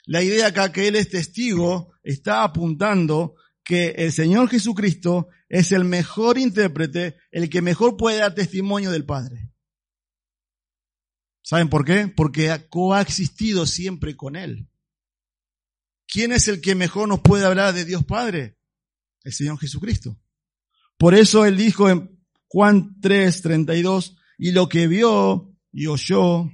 [0.05, 5.83] La idea acá que él es testigo está apuntando que el Señor Jesucristo es el
[5.83, 9.51] mejor intérprete, el que mejor puede dar testimonio del Padre.
[11.43, 12.07] ¿Saben por qué?
[12.07, 14.69] Porque ha coexistido siempre con Él.
[16.07, 18.57] ¿Quién es el que mejor nos puede hablar de Dios Padre?
[19.23, 20.19] El Señor Jesucristo.
[20.97, 26.49] Por eso Él dijo en Juan 3, 32, y lo que vio y oyó,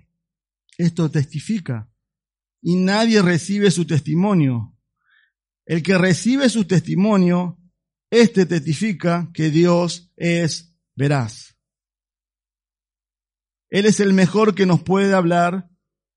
[0.77, 1.89] esto testifica.
[2.61, 4.75] Y nadie recibe su testimonio.
[5.65, 7.59] El que recibe su testimonio,
[8.09, 11.57] este testifica que Dios es veraz.
[13.69, 15.69] Él es el mejor que nos puede hablar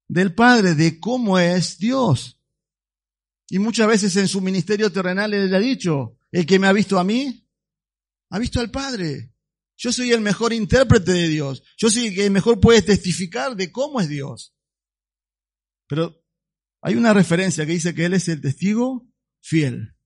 [0.09, 2.41] del Padre, de cómo es Dios.
[3.49, 6.99] Y muchas veces en su ministerio terrenal él ha dicho, el que me ha visto
[6.99, 7.49] a mí,
[8.31, 9.33] ha visto al Padre.
[9.77, 11.63] Yo soy el mejor intérprete de Dios.
[11.77, 14.55] Yo soy el que mejor puede testificar de cómo es Dios.
[15.89, 16.20] Pero
[16.83, 19.07] hay una referencia que dice que Él es el testigo
[19.41, 19.97] fiel.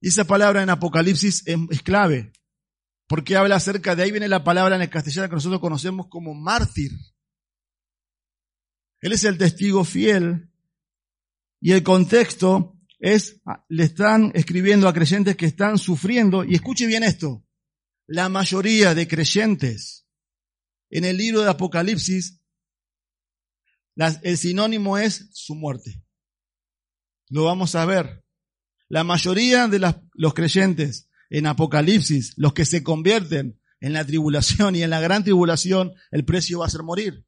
[0.00, 2.32] Y esa palabra en Apocalipsis es, clave,
[3.06, 6.34] porque habla acerca, de ahí viene la palabra en el castellano que nosotros conocemos como
[6.34, 6.92] mártir.
[9.00, 10.50] Él es el testigo fiel
[11.60, 17.02] y el contexto es, le están escribiendo a creyentes que están sufriendo, y escuche bien
[17.02, 17.46] esto,
[18.06, 20.06] la mayoría de creyentes
[20.90, 22.42] en el libro de Apocalipsis,
[23.96, 26.02] el sinónimo es su muerte.
[27.28, 28.24] Lo vamos a ver.
[28.88, 29.80] La mayoría de
[30.14, 35.24] los creyentes en Apocalipsis, los que se convierten en la tribulación y en la gran
[35.24, 37.26] tribulación, el precio va a ser morir.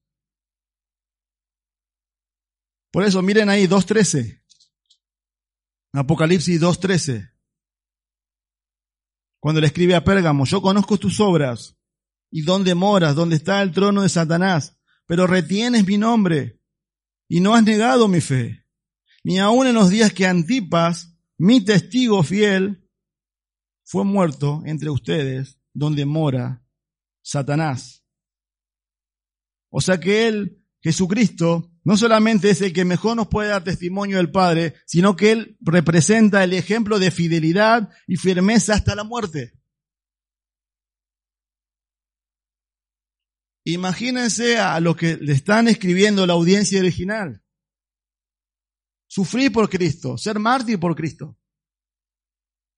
[2.90, 4.42] Por eso, miren ahí, 2.13.
[5.92, 7.32] Apocalipsis 2.13.
[9.40, 11.76] Cuando le escribe a Pérgamo, yo conozco tus obras
[12.30, 14.75] y dónde moras, dónde está el trono de Satanás,
[15.06, 16.60] pero retienes mi nombre
[17.28, 18.64] y no has negado mi fe,
[19.24, 22.88] ni aun en los días que Antipas, mi testigo fiel,
[23.84, 26.64] fue muerto entre ustedes, donde mora
[27.22, 28.04] Satanás.
[29.70, 34.16] O sea que él, Jesucristo, no solamente es el que mejor nos puede dar testimonio
[34.16, 39.52] del Padre, sino que Él representa el ejemplo de fidelidad y firmeza hasta la muerte.
[43.66, 47.42] Imagínense a lo que le están escribiendo la audiencia original.
[49.08, 51.38] Sufrir por Cristo, ser mártir por Cristo.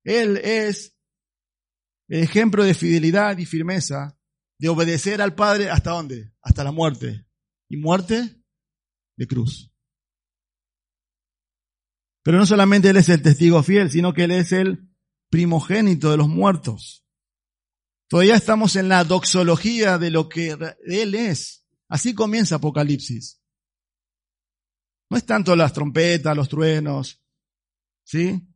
[0.05, 0.96] Él es
[2.09, 4.18] el ejemplo de fidelidad y firmeza,
[4.59, 6.33] de obedecer al Padre hasta dónde?
[6.42, 7.27] Hasta la muerte.
[7.68, 8.38] ¿Y muerte?
[9.18, 9.70] de cruz.
[12.22, 14.88] Pero no solamente Él es el testigo fiel, sino que Él es el
[15.29, 17.05] primogénito de los muertos.
[18.09, 21.66] Todavía estamos en la doxología de lo que Él es.
[21.88, 23.40] Así comienza Apocalipsis.
[25.11, 27.23] No es tanto las trompetas, los truenos,
[28.05, 28.47] ¿sí?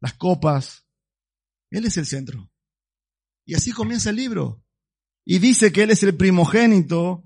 [0.00, 0.86] Las copas.
[1.70, 2.50] Él es el centro.
[3.46, 4.64] Y así comienza el libro.
[5.24, 7.24] Y dice que Él es el primogénito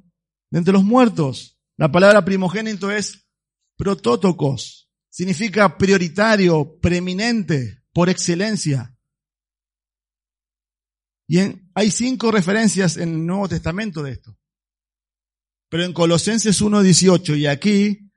[0.50, 1.58] de entre los muertos.
[1.76, 3.28] La palabra primogénito es
[3.76, 4.90] protótocos.
[5.08, 8.95] Significa prioritario, preeminente, por excelencia.
[11.28, 11.38] Y
[11.74, 14.38] hay cinco referencias en el Nuevo Testamento de esto.
[15.68, 18.12] Pero en Colosenses 1.18 y aquí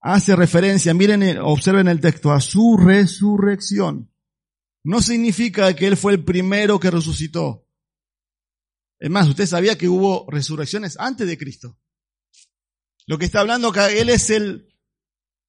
[0.00, 4.12] hace referencia, miren, observen el texto, a su resurrección.
[4.84, 7.66] No significa que Él fue el primero que resucitó.
[8.98, 11.78] Es más, usted sabía que hubo resurrecciones antes de Cristo.
[13.06, 14.68] Lo que está hablando acá, Él es el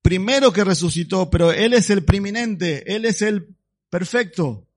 [0.02, 3.56] primero que resucitó, pero Él es el preeminente, Él es el
[3.90, 4.68] perfecto,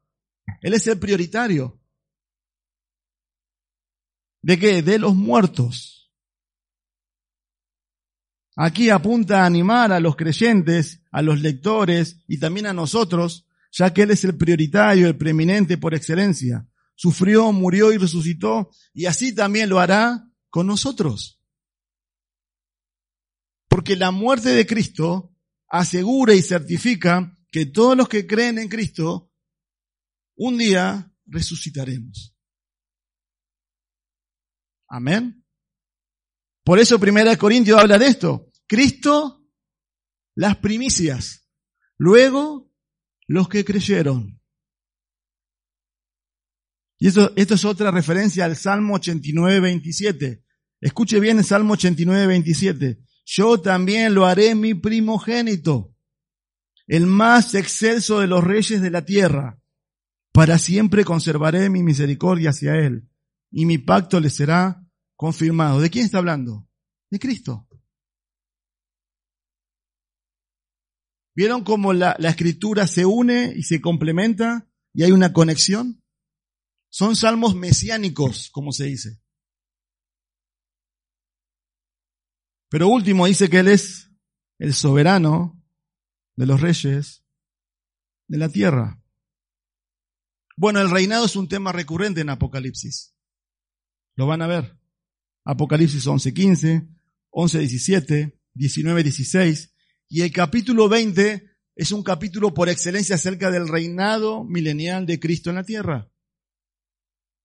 [0.62, 1.80] Él es el prioritario.
[4.46, 4.80] ¿De qué?
[4.80, 6.08] De los muertos.
[8.54, 13.92] Aquí apunta a animar a los creyentes, a los lectores y también a nosotros, ya
[13.92, 16.64] que Él es el prioritario, el preeminente por excelencia.
[16.94, 21.42] Sufrió, murió y resucitó, y así también lo hará con nosotros.
[23.66, 25.34] Porque la muerte de Cristo
[25.66, 29.28] asegura y certifica que todos los que creen en Cristo,
[30.36, 32.35] un día resucitaremos.
[34.88, 35.44] Amén.
[36.64, 38.50] Por eso Primera Corintios habla de esto.
[38.66, 39.46] Cristo,
[40.34, 41.48] las primicias.
[41.98, 42.72] Luego,
[43.26, 44.40] los que creyeron.
[46.98, 50.44] Y esto, esto es otra referencia al Salmo 89, 27.
[50.80, 55.94] Escuche bien el Salmo 89, 27 yo también lo haré mi primogénito,
[56.86, 59.60] el más excelso de los reyes de la tierra.
[60.32, 63.08] Para siempre conservaré mi misericordia hacia él,
[63.56, 65.80] y mi pacto le será confirmado.
[65.80, 66.68] ¿De quién está hablando?
[67.10, 67.66] De Cristo.
[71.34, 76.04] ¿Vieron cómo la, la, escritura se une y se complementa y hay una conexión?
[76.90, 79.22] Son salmos mesiánicos, como se dice.
[82.68, 84.10] Pero último dice que Él es
[84.58, 85.64] el soberano
[86.34, 87.24] de los reyes
[88.28, 89.02] de la tierra.
[90.58, 93.15] Bueno, el reinado es un tema recurrente en Apocalipsis.
[94.16, 94.78] Lo van a ver.
[95.44, 96.88] Apocalipsis 11.15,
[97.30, 99.72] 11.17, 19.16.
[100.08, 105.50] Y el capítulo 20 es un capítulo por excelencia acerca del reinado milenial de Cristo
[105.50, 106.10] en la tierra.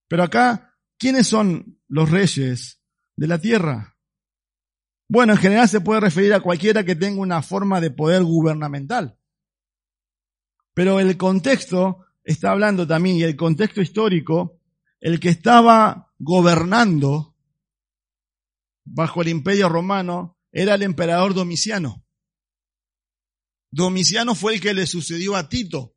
[0.07, 2.81] Pero acá, ¿quiénes son los reyes
[3.17, 3.97] de la tierra?
[5.09, 9.17] Bueno, en general se puede referir a cualquiera que tenga una forma de poder gubernamental.
[10.73, 14.61] Pero el contexto está hablando también, y el contexto histórico,
[15.01, 17.35] el que estaba gobernando
[18.85, 22.05] bajo el imperio romano era el emperador Domiciano.
[23.71, 25.95] Domiciano fue el que le sucedió a Tito.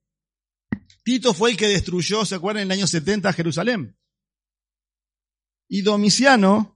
[1.03, 3.99] Tito fue el que destruyó, ¿se acuerdan?, en el año 70 Jerusalén.
[5.69, 6.75] Y Domiciano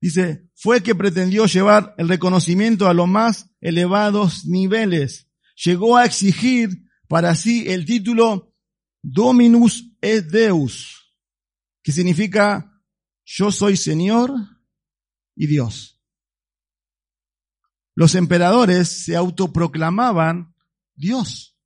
[0.00, 5.28] Dice, fue que pretendió llevar el reconocimiento a los más elevados niveles.
[5.62, 8.54] Llegó a exigir para sí el título
[9.02, 10.99] Dominus et Deus,
[11.82, 12.82] que significa
[13.24, 14.32] yo soy Señor
[15.36, 16.00] y Dios.
[17.94, 20.54] Los emperadores se autoproclamaban
[20.94, 21.56] Dios.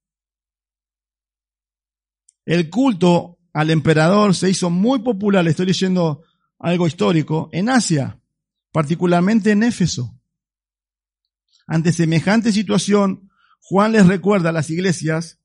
[2.44, 6.24] El culto al emperador se hizo muy popular, estoy leyendo
[6.58, 8.20] algo histórico, en Asia
[8.74, 10.20] particularmente en Éfeso.
[11.68, 15.38] Ante semejante situación, Juan les recuerda a las iglesias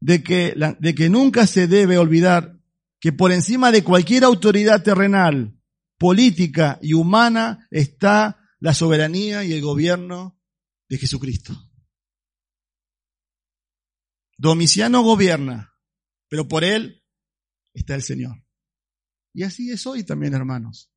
[0.00, 2.58] de que, de que nunca se debe olvidar
[3.02, 5.60] que por encima de cualquier autoridad terrenal,
[5.98, 10.40] política y humana está la soberanía y el gobierno
[10.88, 11.52] de Jesucristo.
[14.38, 15.76] Domiciano gobierna,
[16.28, 17.04] pero por él
[17.74, 18.46] está el Señor.
[19.34, 20.92] Y así es hoy también, hermanos.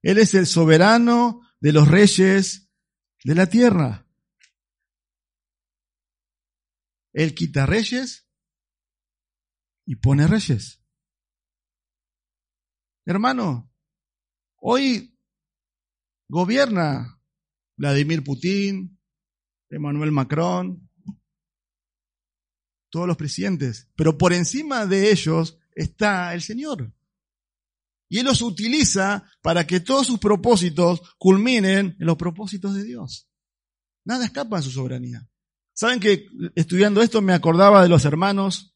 [0.00, 2.72] Él es el soberano de los reyes
[3.24, 4.08] de la tierra.
[7.12, 8.25] Él quita reyes
[9.86, 10.82] y pone reyes.
[13.06, 13.72] Hermano,
[14.56, 15.16] hoy
[16.28, 17.22] gobierna
[17.76, 18.98] Vladimir Putin,
[19.70, 20.90] Emmanuel Macron,
[22.90, 26.92] todos los presidentes, pero por encima de ellos está el Señor.
[28.08, 33.28] Y Él los utiliza para que todos sus propósitos culminen en los propósitos de Dios.
[34.04, 35.28] Nada escapa de su soberanía.
[35.74, 38.75] ¿Saben que estudiando esto me acordaba de los hermanos?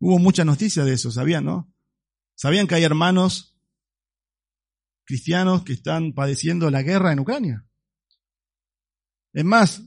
[0.00, 1.72] Hubo muchas noticias de eso, ¿sabían, no?
[2.34, 3.54] ¿Sabían que hay hermanos
[5.04, 7.68] cristianos que están padeciendo la guerra en Ucrania?
[9.34, 9.82] Es más,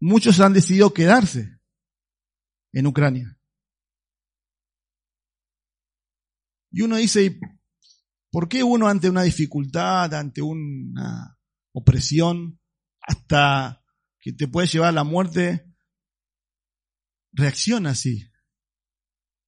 [0.00, 1.58] muchos han decidido quedarse
[2.72, 3.38] en Ucrania.
[6.72, 7.38] Y uno dice,
[8.30, 11.38] ¿por qué uno ante una dificultad, ante una
[11.72, 12.58] opresión,
[13.02, 13.84] hasta
[14.20, 15.66] que te puede llevar a la muerte,
[17.32, 18.29] reacciona así?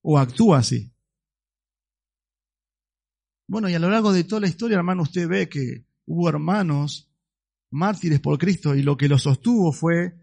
[0.03, 0.93] O actúa así.
[3.49, 7.13] Bueno, y a lo largo de toda la historia, hermano, usted ve que hubo hermanos
[7.71, 10.15] mártires por Cristo y lo que los sostuvo fue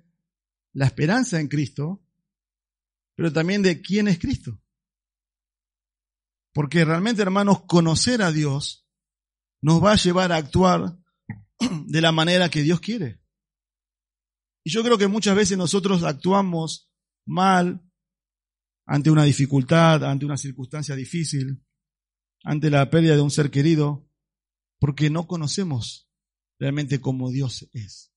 [0.73, 2.01] la esperanza en Cristo,
[3.15, 4.59] pero también de quién es Cristo.
[6.53, 8.87] Porque realmente, hermanos, conocer a Dios
[9.61, 10.97] nos va a llevar a actuar
[11.85, 13.21] de la manera que Dios quiere.
[14.63, 16.89] Y yo creo que muchas veces nosotros actuamos
[17.25, 17.88] mal
[18.91, 21.63] ante una dificultad, ante una circunstancia difícil,
[22.43, 24.09] ante la pérdida de un ser querido,
[24.79, 26.09] porque no conocemos
[26.57, 28.11] realmente cómo Dios es.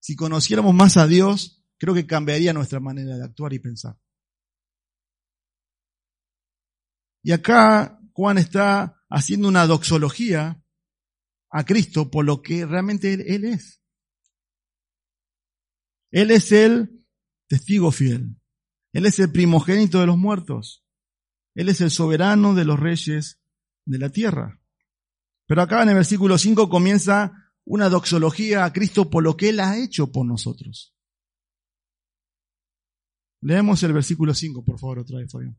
[0.00, 4.00] Si conociéramos más a Dios, creo que cambiaría nuestra manera de actuar y pensar.
[7.22, 10.64] Y acá Juan está haciendo una doxología
[11.50, 13.82] a Cristo por lo que realmente Él es.
[16.10, 17.04] Él es el
[17.48, 18.34] testigo fiel.
[18.92, 20.84] Él es el primogénito de los muertos.
[21.54, 23.40] Él es el soberano de los reyes
[23.84, 24.60] de la tierra.
[25.46, 29.60] Pero acá en el versículo 5 comienza una doxología a Cristo por lo que Él
[29.60, 30.94] ha hecho por nosotros.
[33.40, 35.56] Leemos el versículo 5, por favor, otra vez, Fabián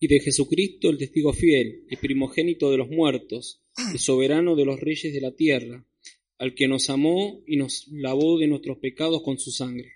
[0.00, 4.80] y de Jesucristo el testigo fiel, el primogénito de los muertos, el soberano de los
[4.80, 5.84] reyes de la tierra,
[6.38, 9.92] al que nos amó y nos lavó de nuestros pecados con su sangre.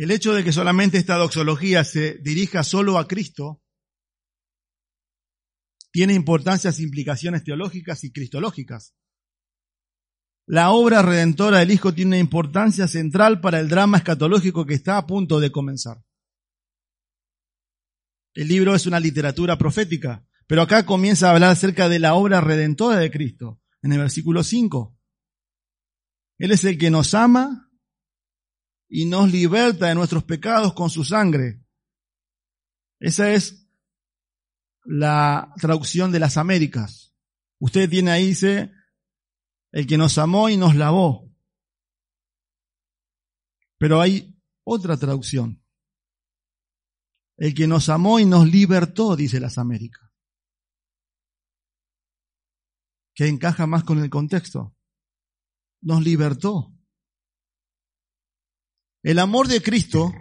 [0.00, 3.62] El hecho de que solamente esta doxología se dirija solo a Cristo
[5.92, 8.94] tiene importancias e implicaciones teológicas y cristológicas.
[10.46, 14.96] La obra redentora del Hijo tiene una importancia central para el drama escatológico que está
[14.96, 16.02] a punto de comenzar.
[18.32, 22.40] El libro es una literatura profética, pero acá comienza a hablar acerca de la obra
[22.40, 24.98] redentora de Cristo, en el versículo 5.
[26.38, 27.69] Él es el que nos ama
[28.90, 31.64] y nos liberta de nuestros pecados con su sangre.
[32.98, 33.66] Esa es
[34.84, 37.14] la traducción de las Américas.
[37.58, 38.72] Usted tiene ahí, dice,
[39.72, 41.32] el que nos amó y nos lavó.
[43.78, 45.64] Pero hay otra traducción.
[47.38, 50.10] El que nos amó y nos libertó, dice las Américas.
[53.20, 54.74] que encaja más con el contexto.
[55.82, 56.72] Nos libertó.
[59.02, 60.12] El amor de Cristo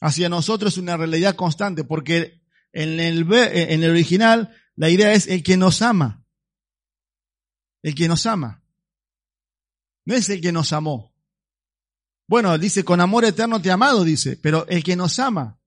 [0.00, 2.42] hacia nosotros es una realidad constante, porque
[2.72, 6.24] en el, en el original la idea es el que nos ama.
[7.82, 8.64] El que nos ama.
[10.04, 11.14] No es el que nos amó.
[12.26, 15.60] Bueno, dice, con amor eterno te he amado, dice, pero el que nos ama.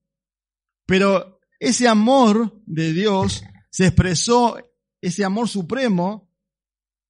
[0.86, 4.58] Pero ese amor de Dios se expresó,
[5.00, 6.30] ese amor supremo,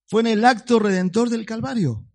[0.09, 2.07] fue en el acto redentor del Calvario.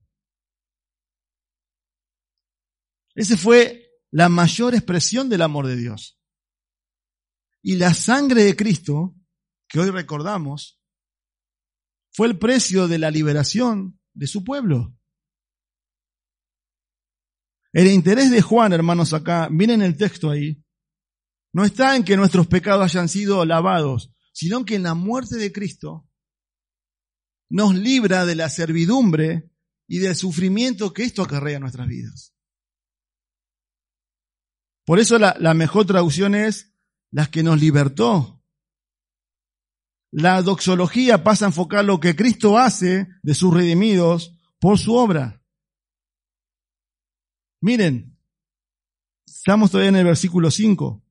[3.15, 6.19] Ese fue la mayor expresión del amor de Dios.
[7.61, 9.15] Y la sangre de Cristo,
[9.67, 10.81] que hoy recordamos,
[12.11, 14.97] fue el precio de la liberación de su pueblo.
[17.73, 20.61] El interés de Juan, hermanos, acá, miren el texto ahí,
[21.53, 25.51] no está en que nuestros pecados hayan sido lavados, sino que en la muerte de
[25.51, 26.07] Cristo
[27.49, 29.51] nos libra de la servidumbre
[29.87, 32.30] y del sufrimiento que esto acarrea en nuestras vidas.
[34.85, 36.73] Por eso la, mejor traducción es
[37.11, 38.41] las que nos libertó.
[40.11, 45.41] La doxología pasa a enfocar lo que Cristo hace de sus redimidos por su obra.
[47.61, 48.17] Miren,
[49.25, 51.01] estamos todavía en el versículo 5.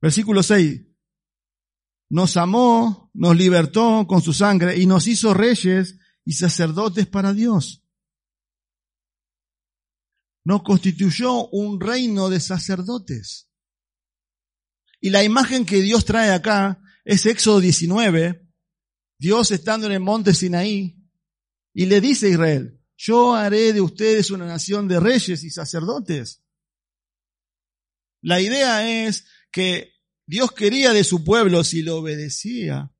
[0.00, 0.82] Versículo 6.
[2.10, 7.83] Nos amó, nos libertó con su sangre y nos hizo reyes y sacerdotes para Dios
[10.44, 13.48] nos constituyó un reino de sacerdotes.
[15.00, 18.46] Y la imagen que Dios trae acá es Éxodo 19,
[19.18, 20.96] Dios estando en el monte Sinaí,
[21.74, 26.42] y le dice a Israel, yo haré de ustedes una nación de reyes y sacerdotes.
[28.22, 29.92] La idea es que
[30.26, 32.92] Dios quería de su pueblo, si lo obedecía,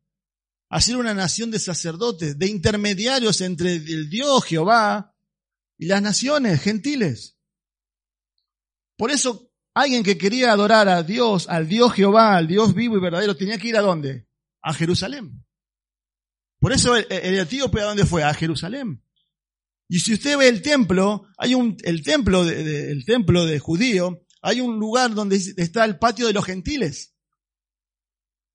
[0.68, 5.14] hacer una nación de sacerdotes, de intermediarios entre el Dios Jehová
[5.78, 7.33] y las naciones gentiles.
[8.96, 13.00] Por eso alguien que quería adorar a Dios, al Dios Jehová, al Dios vivo y
[13.00, 14.26] verdadero, tenía que ir a dónde?
[14.62, 15.44] A Jerusalén.
[16.60, 18.22] Por eso el, el etíope a dónde fue?
[18.22, 19.04] A Jerusalén.
[19.88, 24.24] Y si usted ve el templo, hay un, el templo de, el templo de judío,
[24.42, 27.14] hay un lugar donde está el patio de los gentiles.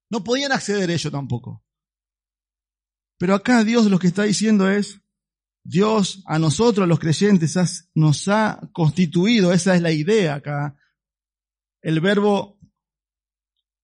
[0.10, 1.64] No podían acceder ellos tampoco.
[3.18, 5.02] Pero acá Dios lo que está diciendo es,
[5.64, 10.76] Dios a nosotros los creyentes nos ha constituido, esa es la idea acá.
[11.82, 12.60] El verbo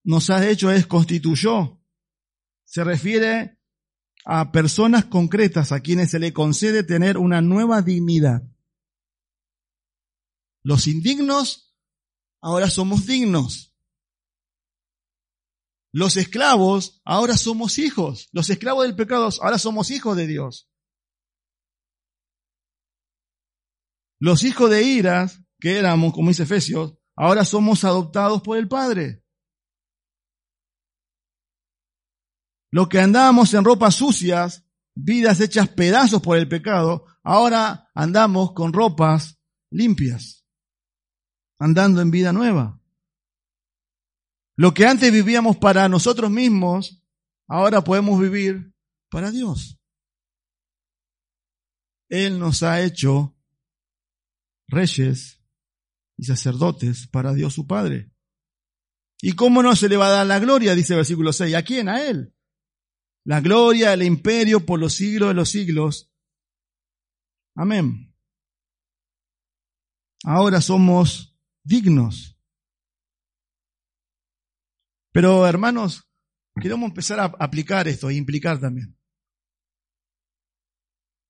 [0.03, 1.81] nos ha hecho es constituyó.
[2.63, 3.59] Se refiere
[4.25, 8.43] a personas concretas a quienes se le concede tener una nueva dignidad.
[10.63, 11.75] Los indignos
[12.41, 13.75] ahora somos dignos.
[15.91, 18.29] Los esclavos ahora somos hijos.
[18.31, 20.69] Los esclavos del pecado ahora somos hijos de Dios.
[24.25, 29.23] Los hijos de iras, que éramos, como dice Efesios, ahora somos adoptados por el Padre.
[32.71, 34.65] Los que andábamos en ropas sucias,
[34.95, 40.43] vidas hechas pedazos por el pecado, ahora andamos con ropas limpias,
[41.59, 42.81] andando en vida nueva.
[44.55, 47.05] Lo que antes vivíamos para nosotros mismos,
[47.47, 48.73] ahora podemos vivir
[49.11, 49.79] para Dios.
[52.09, 53.34] Él nos ha hecho
[54.67, 55.41] reyes
[56.17, 58.11] y sacerdotes para Dios su Padre.
[59.21, 60.75] ¿Y cómo no se le va a dar la gloria?
[60.75, 61.55] Dice el versículo 6.
[61.55, 61.89] ¿A quién?
[61.89, 62.35] A Él.
[63.25, 66.11] La gloria, el imperio por los siglos de los siglos.
[67.55, 68.13] Amén.
[70.23, 72.39] Ahora somos dignos.
[75.11, 76.09] Pero hermanos,
[76.59, 78.97] queremos empezar a aplicar esto e implicar también.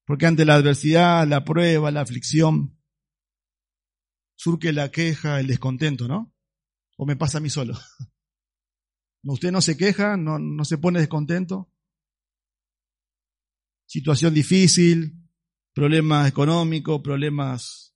[0.05, 2.74] Porque ante la adversidad, la prueba, la aflicción,
[4.35, 6.33] surque la queja, el descontento, ¿no?
[6.97, 7.73] ¿O me pasa a mí solo?
[9.23, 10.17] ¿Usted no se queja?
[10.17, 11.71] ¿No, no se pone descontento?
[13.87, 15.25] Situación difícil,
[15.73, 17.95] problemas económicos, problemas...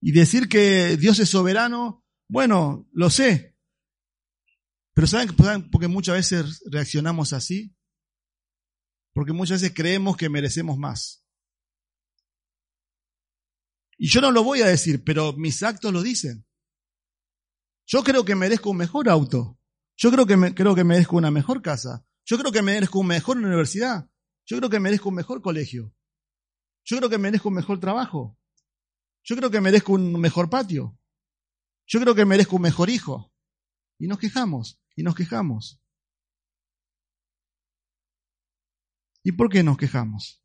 [0.00, 3.56] Y decir que Dios es soberano, bueno, lo sé.
[4.94, 7.76] Pero ¿saben, ¿saben por qué muchas veces reaccionamos así?
[9.12, 11.27] Porque muchas veces creemos que merecemos más.
[13.98, 16.46] Y yo no lo voy a decir, pero mis actos lo dicen.
[17.84, 19.58] Yo creo que merezco un mejor auto.
[19.96, 22.06] Yo creo que, creo que merezco una mejor casa.
[22.24, 24.08] Yo creo que merezco una mejor universidad.
[24.46, 25.92] Yo creo que merezco un mejor colegio.
[26.84, 28.38] Yo creo que merezco un mejor trabajo.
[29.24, 30.96] Yo creo que merezco un mejor patio.
[31.86, 33.32] Yo creo que merezco un mejor hijo.
[33.98, 35.82] Y nos quejamos, y nos quejamos.
[39.24, 40.42] ¿Y por qué nos quejamos?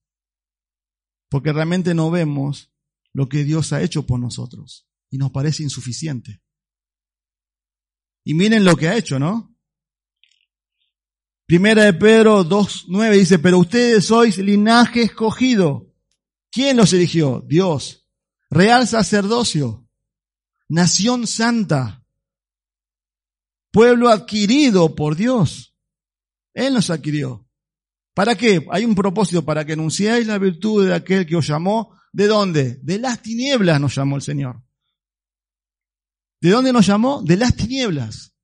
[1.29, 2.72] Porque realmente no vemos
[3.14, 6.41] lo que Dios ha hecho por nosotros y nos parece insuficiente.
[8.26, 9.55] Y miren lo que ha hecho, ¿no?
[11.45, 15.93] Primera de Pedro 2.9 dice, pero ustedes sois linaje escogido.
[16.51, 17.43] ¿Quién los eligió?
[17.47, 18.07] Dios.
[18.49, 19.88] Real sacerdocio.
[20.70, 22.05] Nación santa.
[23.72, 25.76] Pueblo adquirido por Dios.
[26.53, 27.47] Él nos adquirió.
[28.14, 28.66] ¿Para qué?
[28.72, 31.97] Hay un propósito, para que anunciáis la virtud de aquel que os llamó.
[32.14, 32.80] ¿De dónde?
[32.84, 34.64] De las tinieblas nos llamó el Señor.
[36.39, 37.24] ¿De dónde nos llamó?
[37.24, 38.36] De las tinieblas.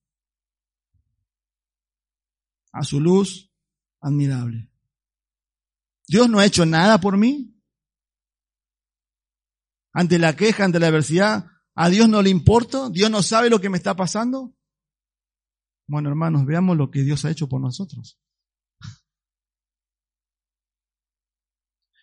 [2.71, 3.53] A su luz
[4.01, 4.71] admirable.
[6.07, 7.55] Dios no ha hecho nada por mí.
[9.93, 11.45] Ante la queja, ante la adversidad,
[11.75, 12.89] ¿a Dios no le importa?
[12.89, 14.55] ¿Dios no sabe lo que me está pasando?
[15.87, 18.19] Bueno, hermanos, veamos lo que Dios ha hecho por nosotros.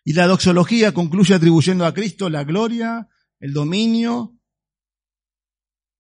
[0.09, 3.09] Y la doxología concluye atribuyendo a Cristo la gloria,
[3.40, 4.38] el dominio.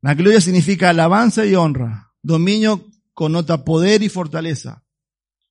[0.00, 2.14] La gloria significa alabanza y honra.
[2.22, 4.84] Dominio connota poder y fortaleza.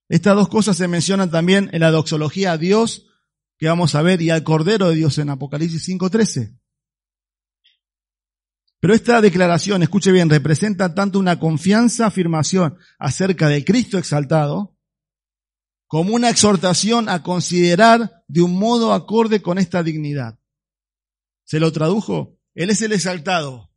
[0.07, 3.07] Estas dos cosas se mencionan también en la doxología a Dios,
[3.57, 6.57] que vamos a ver, y al Cordero de Dios en Apocalipsis 5.13.
[8.79, 14.74] Pero esta declaración, escuche bien, representa tanto una confianza, afirmación acerca del Cristo exaltado,
[15.95, 20.37] como una exhortación a considerar de un modo acorde con esta dignidad.
[21.45, 22.37] ¿Se lo tradujo?
[22.53, 23.73] Él es el exaltado,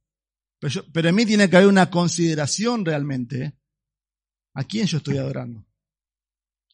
[0.59, 3.45] pero, en mí tiene que haber una consideración realmente.
[3.45, 3.59] ¿eh?
[4.53, 5.65] ¿A quién yo estoy adorando?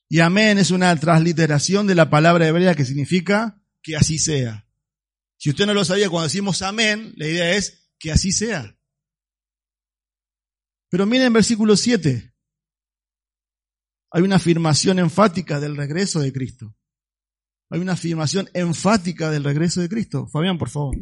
[0.09, 4.67] Y amén es una transliteración de la palabra hebrea que significa que así sea.
[5.37, 8.79] Si usted no lo sabía, cuando decimos amén, la idea es que así sea.
[10.89, 12.34] Pero miren versículo 7
[14.15, 16.73] hay una afirmación enfática del regreso de Cristo.
[17.69, 20.29] Hay una afirmación enfática del regreso de Cristo.
[20.29, 20.97] Fabián, por favor.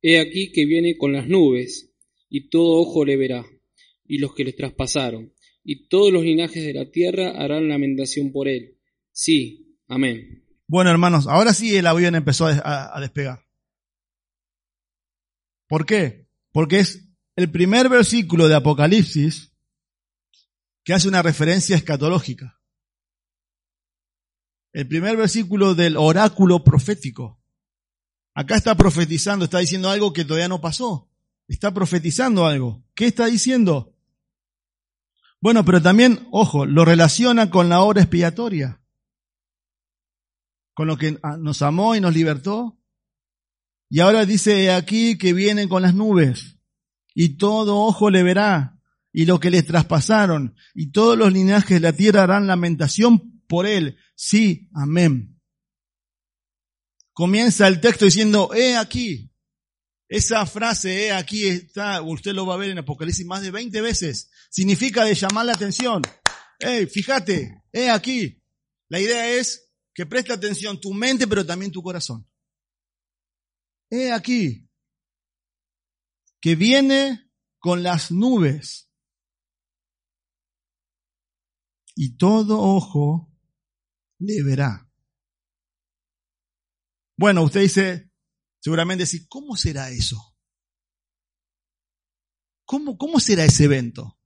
[0.00, 1.92] He aquí que viene con las nubes,
[2.28, 3.44] y todo ojo le verá,
[4.04, 8.46] y los que le traspasaron, y todos los linajes de la tierra harán lamentación por
[8.46, 8.78] él.
[9.10, 10.44] Sí, amén.
[10.68, 13.44] Bueno, hermanos, ahora sí el avión empezó a, a despegar.
[15.66, 16.28] ¿Por qué?
[16.52, 19.55] Porque es el primer versículo de Apocalipsis
[20.86, 22.60] que hace una referencia escatológica.
[24.72, 27.42] El primer versículo del oráculo profético.
[28.34, 31.10] Acá está profetizando, está diciendo algo que todavía no pasó.
[31.48, 32.84] Está profetizando algo.
[32.94, 33.96] ¿Qué está diciendo?
[35.40, 38.80] Bueno, pero también, ojo, lo relaciona con la obra expiatoria.
[40.72, 42.78] Con lo que nos amó y nos libertó.
[43.90, 46.60] Y ahora dice aquí que viene con las nubes.
[47.12, 48.75] Y todo ojo le verá
[49.16, 53.64] y lo que les traspasaron, y todos los linajes de la tierra harán lamentación por
[53.64, 53.96] él.
[54.14, 55.40] Sí, amén.
[57.14, 59.32] Comienza el texto diciendo, he aquí.
[60.06, 63.80] Esa frase, he aquí, está, usted lo va a ver en Apocalipsis más de 20
[63.80, 64.30] veces.
[64.50, 66.02] Significa de llamar la atención.
[66.58, 68.44] Hey, fíjate, he aquí.
[68.90, 72.28] La idea es que preste atención tu mente, pero también tu corazón.
[73.88, 74.68] He aquí.
[76.38, 78.85] Que viene con las nubes
[81.96, 83.32] y todo ojo
[84.18, 84.88] le verá.
[87.16, 88.12] Bueno, usted dice,
[88.60, 90.36] seguramente sí, ¿cómo será eso?
[92.66, 94.18] ¿Cómo, ¿Cómo será ese evento?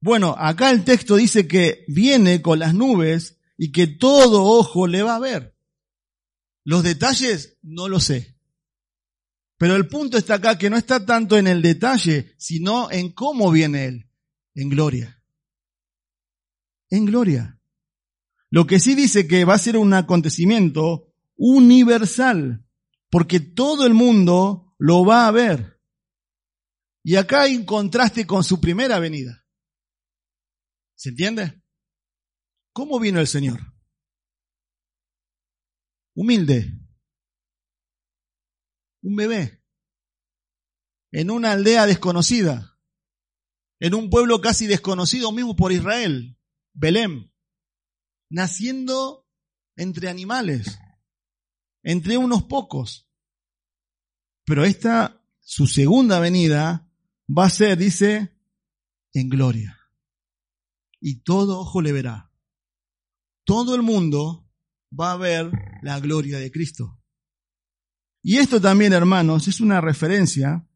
[0.00, 5.02] Bueno, acá el texto dice que viene con las nubes y que todo ojo le
[5.02, 5.56] va a ver.
[6.64, 8.38] Los detalles no lo sé.
[9.58, 13.50] Pero el punto está acá que no está tanto en el detalle, sino en cómo
[13.50, 14.10] viene Él,
[14.54, 15.19] en gloria
[16.90, 17.60] en gloria.
[18.50, 22.66] Lo que sí dice que va a ser un acontecimiento universal,
[23.08, 25.80] porque todo el mundo lo va a ver.
[27.02, 29.46] Y acá hay un contraste con su primera venida.
[30.96, 31.62] ¿Se entiende?
[32.72, 33.60] ¿Cómo vino el Señor?
[36.14, 36.78] Humilde.
[39.02, 39.64] Un bebé.
[41.12, 42.78] En una aldea desconocida.
[43.78, 46.36] En un pueblo casi desconocido mismo por Israel.
[46.80, 47.30] Belén,
[48.30, 49.28] naciendo
[49.76, 50.78] entre animales,
[51.82, 53.06] entre unos pocos.
[54.46, 56.90] Pero esta, su segunda venida,
[57.28, 58.34] va a ser, dice,
[59.12, 59.78] en gloria.
[61.00, 62.32] Y todo ojo le verá.
[63.44, 64.50] Todo el mundo
[64.98, 65.52] va a ver
[65.82, 66.98] la gloria de Cristo.
[68.22, 70.66] Y esto también, hermanos, es una referencia,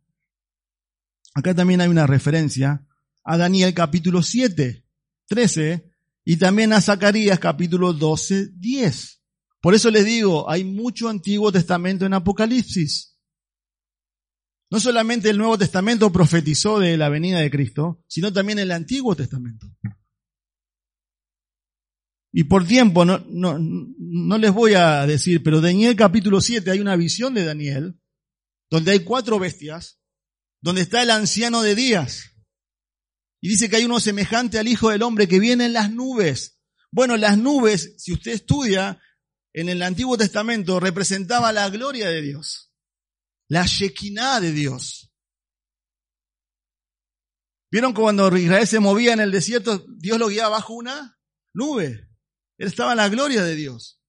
[1.32, 2.86] acá también hay una referencia
[3.22, 4.84] a Daniel capítulo 7.
[5.26, 5.93] 13,
[6.25, 9.22] y también a Zacarías capítulo 12, 10.
[9.61, 13.18] Por eso les digo, hay mucho Antiguo Testamento en Apocalipsis.
[14.70, 19.14] No solamente el Nuevo Testamento profetizó de la venida de Cristo, sino también el Antiguo
[19.14, 19.66] Testamento.
[22.33, 26.81] Y por tiempo no, no, no les voy a decir, pero Daniel capítulo 7 hay
[26.81, 28.01] una visión de Daniel,
[28.70, 30.01] donde hay cuatro bestias,
[30.61, 32.34] donde está el anciano de días.
[33.45, 36.62] Y dice que hay uno semejante al Hijo del Hombre que viene en las nubes.
[36.90, 39.03] Bueno, las nubes, si usted estudia,
[39.53, 42.72] en el Antiguo Testamento representaba la gloria de Dios,
[43.49, 45.12] la Shekinah de Dios.
[47.70, 51.18] ¿Vieron cuando Israel se movía en el desierto, Dios lo guiaba bajo una
[51.53, 52.09] nube?
[52.57, 54.01] Él estaba en la gloria de Dios.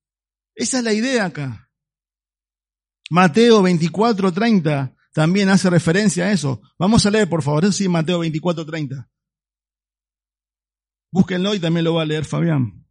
[0.55, 1.69] Esa es la idea acá.
[3.09, 6.61] Mateo 24, 30 también hace referencia a eso.
[6.79, 7.65] Vamos a leer, por favor.
[7.65, 9.09] Eso sí, Mateo 24, 30.
[11.15, 12.85] Búsquenlo y también lo va a leer Fabián.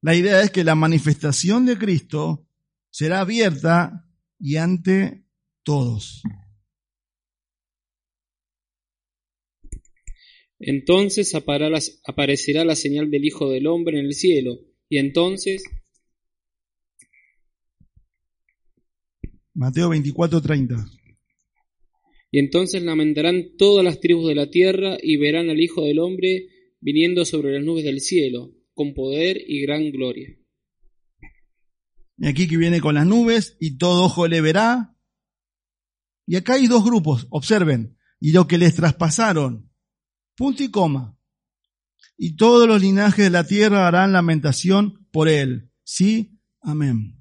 [0.00, 2.48] La idea es que la manifestación de Cristo
[2.88, 5.26] será abierta y ante
[5.62, 6.22] todos.
[10.58, 15.62] Entonces aparecerá la señal del Hijo del Hombre en el cielo, y entonces...
[19.52, 20.99] Mateo 24:30.
[22.30, 26.48] Y entonces lamentarán todas las tribus de la tierra y verán al Hijo del Hombre
[26.80, 30.28] viniendo sobre las nubes del cielo, con poder y gran gloria.
[32.16, 34.96] Y aquí que viene con las nubes y todo ojo le verá.
[36.26, 39.72] Y acá hay dos grupos, observen, y lo que les traspasaron,
[40.36, 41.18] punto y coma.
[42.16, 45.72] Y todos los linajes de la tierra harán lamentación por él.
[45.82, 47.20] Sí, amén.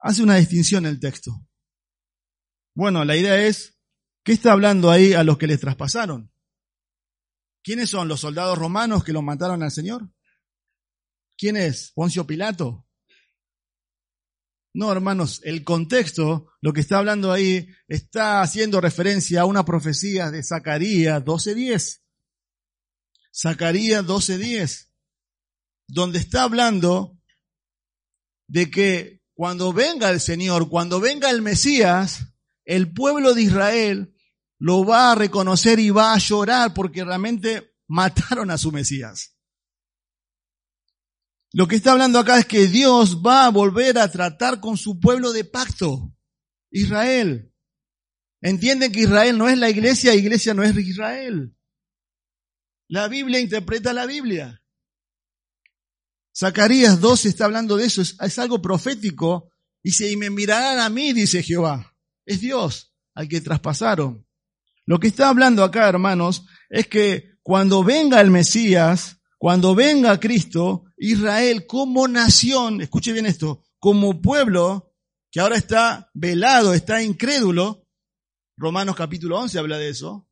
[0.00, 1.47] Hace una distinción el texto.
[2.78, 3.76] Bueno, la idea es,
[4.22, 6.32] ¿qué está hablando ahí a los que les traspasaron?
[7.60, 10.08] ¿Quiénes son los soldados romanos que lo mataron al Señor?
[11.36, 11.90] ¿Quién es?
[11.96, 12.86] ¿Poncio Pilato?
[14.74, 20.30] No, hermanos, el contexto, lo que está hablando ahí, está haciendo referencia a una profecía
[20.30, 22.00] de Zacarías 12.10.
[23.34, 24.92] Zacarías 12.10,
[25.88, 27.18] donde está hablando
[28.46, 32.37] de que cuando venga el Señor, cuando venga el Mesías,
[32.68, 34.14] el pueblo de Israel
[34.58, 39.34] lo va a reconocer y va a llorar porque realmente mataron a su Mesías.
[41.52, 45.00] Lo que está hablando acá es que Dios va a volver a tratar con su
[45.00, 46.14] pueblo de pacto,
[46.70, 47.54] Israel.
[48.42, 51.56] Entienden que Israel no es la iglesia, iglesia no es Israel.
[52.86, 54.62] La Biblia interpreta la Biblia.
[56.36, 59.50] Zacarías 12 está hablando de eso, es, es algo profético.
[59.82, 61.94] Dice, y me mirarán a mí, dice Jehová.
[62.28, 64.26] Es Dios al que traspasaron.
[64.84, 70.84] Lo que está hablando acá, hermanos, es que cuando venga el Mesías, cuando venga Cristo,
[70.98, 74.92] Israel como nación, escuche bien esto, como pueblo
[75.30, 77.86] que ahora está velado, está incrédulo,
[78.58, 80.28] Romanos capítulo 11 habla de eso,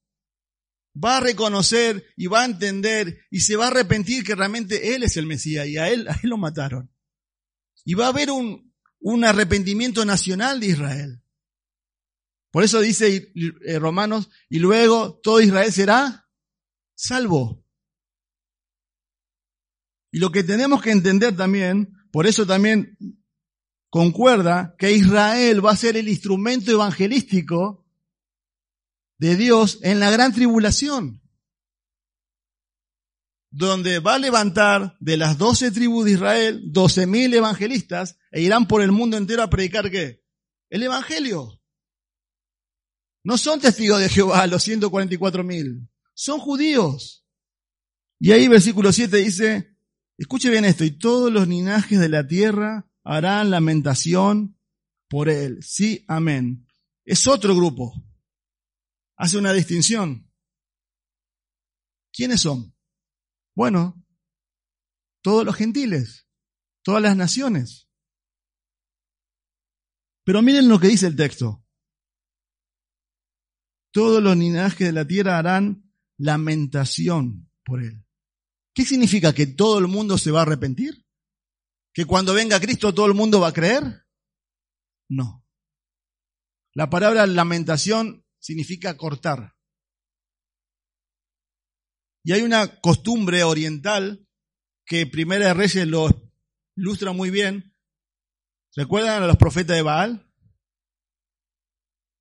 [1.03, 5.03] va a reconocer y va a entender y se va a arrepentir que realmente Él
[5.03, 6.91] es el Mesías y a Él, a él lo mataron.
[7.87, 11.23] Y va a haber un, un arrepentimiento nacional de Israel.
[12.57, 13.35] Por eso dice
[13.67, 16.27] eh, Romanos, y luego todo Israel será
[16.95, 17.63] salvo.
[20.11, 22.97] Y lo que tenemos que entender también, por eso también
[23.91, 27.87] concuerda que Israel va a ser el instrumento evangelístico
[29.19, 31.21] de Dios en la gran tribulación,
[33.51, 38.67] donde va a levantar de las doce tribus de Israel doce mil evangelistas e irán
[38.67, 40.25] por el mundo entero a predicar qué?
[40.71, 41.61] El evangelio.
[43.27, 47.27] No son testigos de Jehová los 144 mil, son judíos.
[48.21, 49.77] Y ahí versículo 7 dice,
[50.17, 54.57] escuche bien esto, y todos los linajes de la tierra harán lamentación
[55.09, 55.59] por él.
[55.65, 56.69] Sí, amén.
[57.05, 57.93] Es otro grupo.
[59.17, 60.33] Hace una distinción.
[62.13, 62.77] ¿Quiénes son?
[63.57, 64.07] Bueno,
[65.21, 66.29] todos los gentiles,
[66.81, 67.89] todas las naciones.
[70.23, 71.66] Pero miren lo que dice el texto
[73.97, 78.05] todos los linajes de la tierra harán lamentación por él.
[78.75, 81.07] ¿Qué significa que todo el mundo se va a arrepentir?
[81.95, 84.05] ¿Que cuando venga Cristo todo el mundo va a creer?
[85.09, 85.43] No.
[86.75, 89.57] La palabra lamentación significa cortar.
[92.23, 94.29] Y hay una costumbre oriental
[94.85, 96.11] que Primera de Reyes lo
[96.77, 97.75] ilustra muy bien.
[98.75, 100.26] ¿Recuerdan a los profetas de Baal?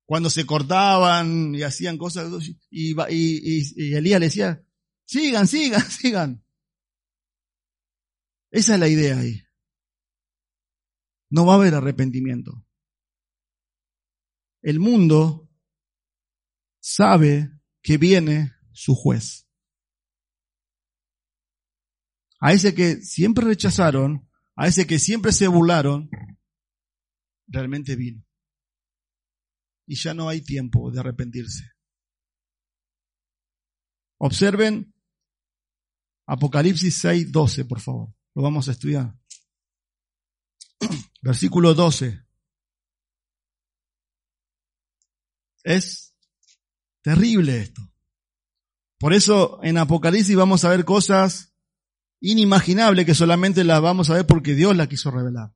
[0.06, 2.32] Cuando se cortaban y hacían cosas,
[2.70, 4.66] y, y, Elías le decía,
[5.06, 6.44] Sigan, sigan, sigan.
[8.50, 9.42] Esa es la idea ahí.
[11.30, 12.64] No va a haber arrepentimiento.
[14.62, 15.48] El mundo
[16.80, 17.50] sabe
[17.82, 19.48] que viene su juez.
[22.40, 26.10] A ese que siempre rechazaron, a ese que siempre se burlaron,
[27.46, 28.25] realmente vino.
[29.86, 31.70] Y ya no hay tiempo de arrepentirse.
[34.18, 34.94] Observen
[36.26, 38.12] Apocalipsis 6, 12, por favor.
[38.34, 39.14] Lo vamos a estudiar.
[41.22, 42.24] Versículo 12.
[45.62, 46.16] Es
[47.02, 47.82] terrible esto.
[48.98, 51.54] Por eso en Apocalipsis vamos a ver cosas
[52.20, 55.55] inimaginables que solamente las vamos a ver porque Dios las quiso revelar.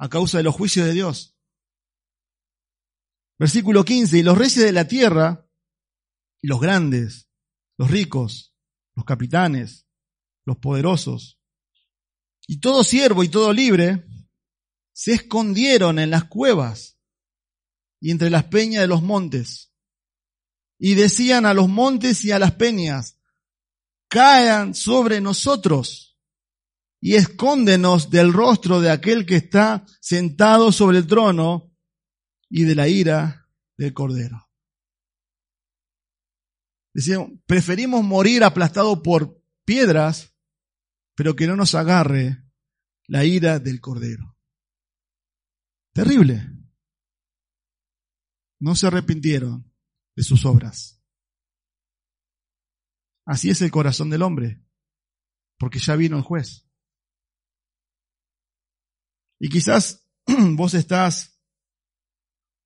[0.00, 1.36] a causa de los juicios de Dios.
[3.38, 5.46] Versículo 15, y los reyes de la tierra,
[6.42, 7.28] los grandes,
[7.76, 8.54] los ricos,
[8.94, 9.86] los capitanes,
[10.46, 11.38] los poderosos,
[12.46, 14.06] y todo siervo y todo libre,
[14.92, 16.98] se escondieron en las cuevas
[18.00, 19.74] y entre las peñas de los montes.
[20.78, 23.18] Y decían a los montes y a las peñas,
[24.08, 26.09] caen sobre nosotros
[27.00, 31.74] y escóndenos del rostro de aquel que está sentado sobre el trono
[32.48, 34.50] y de la ira del cordero.
[36.92, 40.34] Decían, preferimos morir aplastado por piedras,
[41.14, 42.44] pero que no nos agarre
[43.06, 44.36] la ira del cordero.
[45.92, 46.48] Terrible.
[48.58, 49.72] No se arrepintieron
[50.16, 51.02] de sus obras.
[53.24, 54.62] Así es el corazón del hombre,
[55.56, 56.69] porque ya vino el juez.
[59.40, 60.06] Y quizás
[60.56, 61.40] vos estás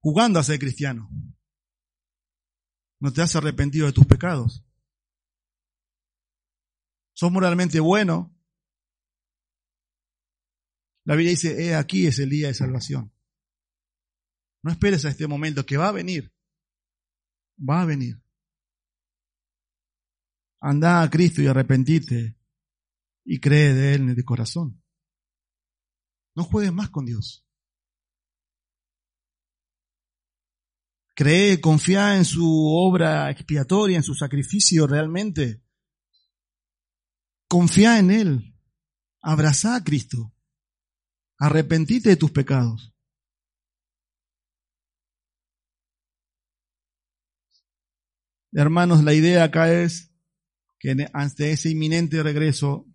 [0.00, 1.08] jugando a ser cristiano.
[3.00, 4.66] No te has arrepentido de tus pecados.
[7.14, 8.36] Sos moralmente bueno.
[11.04, 13.12] La Biblia dice, he aquí es el día de salvación.
[14.62, 16.34] No esperes a este momento que va a venir.
[17.58, 18.20] Va a venir.
[20.60, 22.36] Anda a Cristo y arrepentite
[23.24, 24.83] y cree de Él de corazón.
[26.34, 27.46] No juegues más con Dios.
[31.14, 35.62] Cree, confía en su obra expiatoria, en su sacrificio realmente.
[37.48, 38.56] Confía en Él.
[39.22, 40.34] Abraza a Cristo.
[41.38, 42.92] Arrepentite de tus pecados.
[48.52, 50.12] Hermanos, la idea acá es
[50.80, 52.86] que ante ese inminente regreso,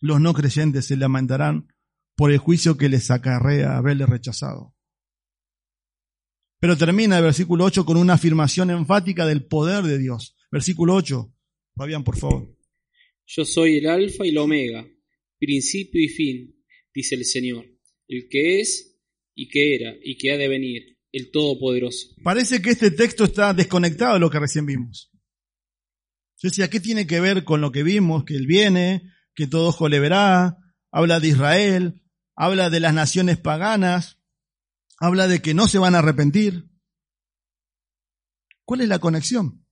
[0.00, 1.68] los no creyentes se lamentarán
[2.16, 4.74] por el juicio que les acarrea haberle rechazado.
[6.58, 10.36] Pero termina el versículo 8 con una afirmación enfática del poder de Dios.
[10.50, 11.32] Versículo 8.
[11.76, 12.56] Fabián, por favor.
[13.26, 14.88] Yo soy el alfa y el omega,
[15.38, 16.64] principio y fin,
[16.94, 17.66] dice el Señor,
[18.08, 18.98] el que es
[19.34, 22.08] y que era y que ha de venir, el Todopoderoso.
[22.22, 25.10] Parece que este texto está desconectado de lo que recién vimos.
[26.38, 28.24] Yo decía, ¿qué tiene que ver con lo que vimos?
[28.24, 29.02] Que Él viene,
[29.34, 30.56] que todo ojo le verá,
[30.90, 32.02] habla de Israel,
[32.36, 34.20] habla de las naciones paganas,
[34.98, 36.70] habla de que no se van a arrepentir.
[38.64, 39.66] ¿Cuál es la conexión?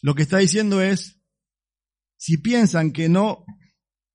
[0.00, 1.20] Lo que está diciendo es,
[2.16, 3.44] si piensan que no,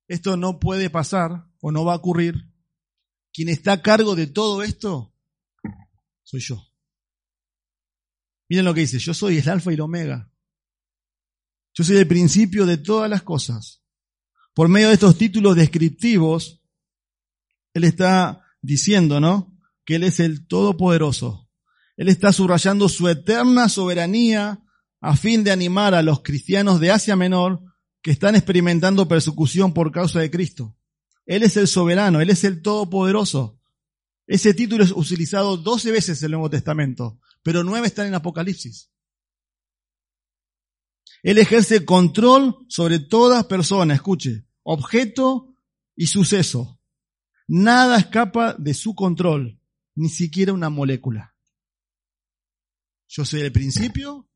[0.07, 2.49] esto no puede pasar o no va a ocurrir,
[3.33, 5.13] quien está a cargo de todo esto
[6.23, 6.65] soy yo.
[8.49, 10.31] Miren lo que dice, yo soy el alfa y el omega.
[11.73, 13.83] Yo soy el principio de todas las cosas.
[14.53, 16.60] Por medio de estos títulos descriptivos,
[17.73, 19.57] Él está diciendo, ¿no?
[19.85, 21.49] Que Él es el Todopoderoso.
[21.97, 24.63] Él está subrayando su eterna soberanía
[25.01, 27.61] a fin de animar a los cristianos de Asia Menor
[28.01, 30.75] que están experimentando persecución por causa de Cristo.
[31.25, 33.59] Él es el soberano, Él es el Todopoderoso.
[34.27, 38.89] Ese título es utilizado 12 veces en el Nuevo Testamento, pero nueve están en Apocalipsis.
[41.23, 45.55] Él ejerce control sobre todas personas, escuche, objeto
[45.95, 46.80] y suceso.
[47.53, 49.59] Nada escapa de su control,
[49.95, 51.35] ni siquiera una molécula.
[53.09, 54.29] Yo soy el principio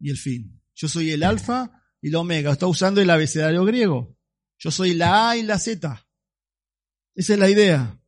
[0.00, 0.60] y el fin.
[0.74, 2.50] Yo soy el alfa y la omega.
[2.50, 4.18] Está usando el abecedario griego.
[4.58, 6.08] Yo soy la A y la Z.
[7.14, 8.02] Esa es la idea.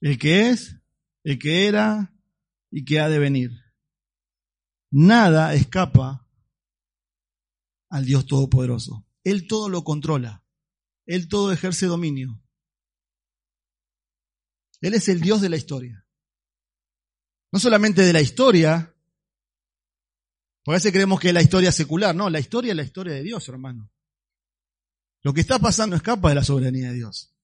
[0.00, 0.76] El que es,
[1.24, 2.14] el que era
[2.70, 3.50] y que ha de venir.
[4.92, 6.30] Nada escapa
[7.88, 9.05] al Dios Todopoderoso.
[9.26, 10.44] Él todo lo controla.
[11.04, 12.40] Él todo ejerce dominio.
[14.80, 16.06] Él es el Dios de la historia.
[17.50, 18.94] No solamente de la historia,
[20.62, 22.14] porque a veces creemos que es la historia secular.
[22.14, 23.90] No, la historia es la historia de Dios, hermano.
[25.24, 27.34] Lo que está pasando escapa de la soberanía de Dios.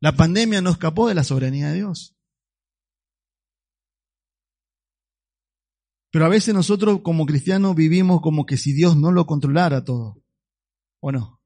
[0.00, 2.16] La pandemia no escapó de la soberanía de Dios.
[6.10, 10.24] Pero a veces nosotros como cristianos vivimos como que si Dios no lo controlara todo.
[11.00, 11.38] ¿O no?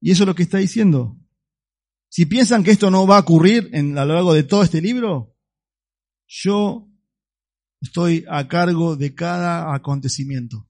[0.00, 1.18] Y eso es lo que está diciendo.
[2.10, 4.82] Si piensan que esto no va a ocurrir en, a lo largo de todo este
[4.82, 5.34] libro,
[6.26, 6.90] yo
[7.80, 10.68] estoy a cargo de cada acontecimiento.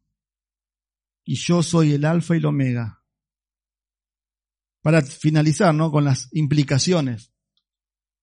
[1.25, 3.03] Y yo soy el alfa y el omega.
[4.83, 5.91] Para finalizar, ¿no?
[5.91, 7.33] Con las implicaciones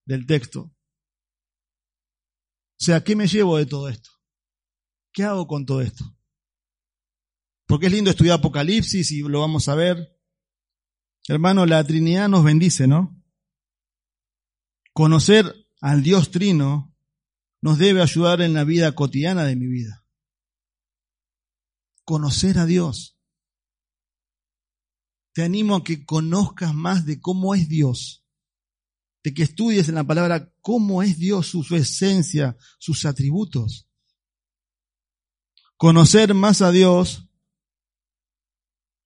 [0.05, 0.62] del texto.
[0.62, 0.74] O
[2.84, 4.12] sea, ¿qué me llevo de todo esto?
[5.12, 6.05] ¿Qué hago con todo esto?
[7.72, 10.19] Porque es lindo estudiar Apocalipsis y lo vamos a ver.
[11.30, 13.24] Hermano, la Trinidad nos bendice, ¿no?
[14.91, 16.93] Conocer al Dios Trino
[17.61, 20.05] nos debe ayudar en la vida cotidiana de mi vida.
[22.03, 23.17] Conocer a Dios.
[25.32, 28.26] Te animo a que conozcas más de cómo es Dios,
[29.24, 33.88] de que estudies en la palabra cómo es Dios, su, su esencia, sus atributos.
[35.78, 37.30] Conocer más a Dios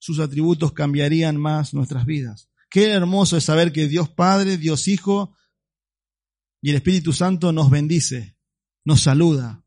[0.06, 2.47] sus atributos cambiarían más nuestras vidas.
[2.70, 5.36] Qué hermoso es saber que Dios Padre, Dios Hijo
[6.62, 8.38] y el Espíritu Santo nos bendice,
[8.84, 9.66] nos saluda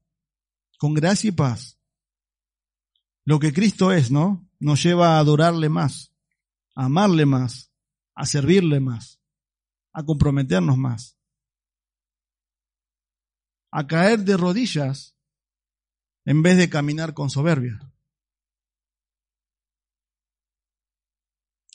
[0.78, 1.80] con gracia y paz.
[3.24, 4.48] Lo que Cristo es, ¿no?
[4.60, 6.14] Nos lleva a adorarle más,
[6.76, 7.72] a amarle más,
[8.14, 9.20] a servirle más,
[9.92, 11.18] a comprometernos más,
[13.72, 15.16] a caer de rodillas
[16.24, 17.80] en vez de caminar con soberbia.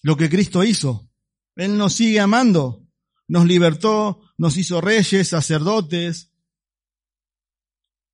[0.04, 1.10] Lo que Cristo hizo.
[1.56, 2.88] Él nos sigue amando,
[3.28, 6.32] nos libertó, nos hizo reyes, sacerdotes.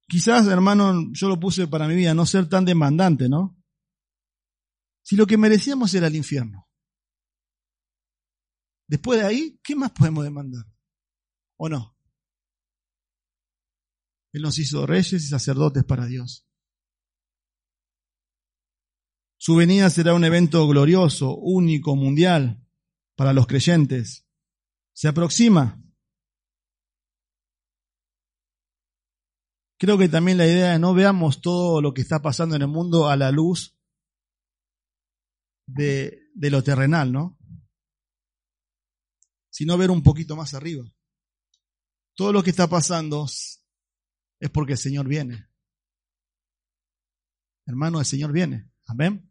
[0.08, 3.58] Quizás, hermano, yo lo puse para mi vida, no ser tan demandante, ¿no?
[5.04, 6.68] Si lo que merecíamos era el infierno.
[8.88, 10.66] Después de ahí, ¿qué más podemos demandar?
[11.58, 11.96] ¿O no?
[14.32, 16.49] Él nos hizo reyes y sacerdotes para Dios.
[19.42, 22.62] Su venida será un evento glorioso, único, mundial
[23.16, 24.28] para los creyentes.
[24.92, 25.82] Se aproxima.
[29.78, 32.68] Creo que también la idea de no veamos todo lo que está pasando en el
[32.68, 33.80] mundo a la luz
[35.66, 37.40] de, de lo terrenal, ¿no?
[39.50, 40.84] Sino ver un poquito más arriba.
[42.14, 45.48] Todo lo que está pasando es porque el Señor viene.
[47.66, 48.70] Hermano, el Señor viene.
[48.86, 49.29] Amén.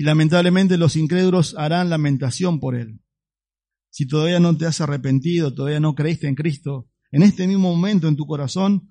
[0.00, 3.02] Y lamentablemente los incrédulos harán lamentación por él.
[3.90, 8.08] Si todavía no te has arrepentido, todavía no creíste en Cristo, en este mismo momento
[8.08, 8.88] en tu corazón,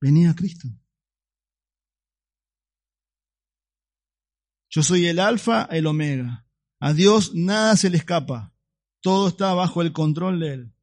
[0.00, 0.66] vení a Cristo.
[4.70, 6.48] Yo soy el alfa, el omega.
[6.80, 8.56] A Dios nada se le escapa.
[9.02, 10.74] Todo está bajo el control de Él.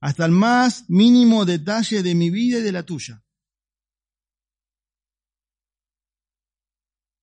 [0.00, 3.24] Hasta el más mínimo detalle de mi vida y de la tuya.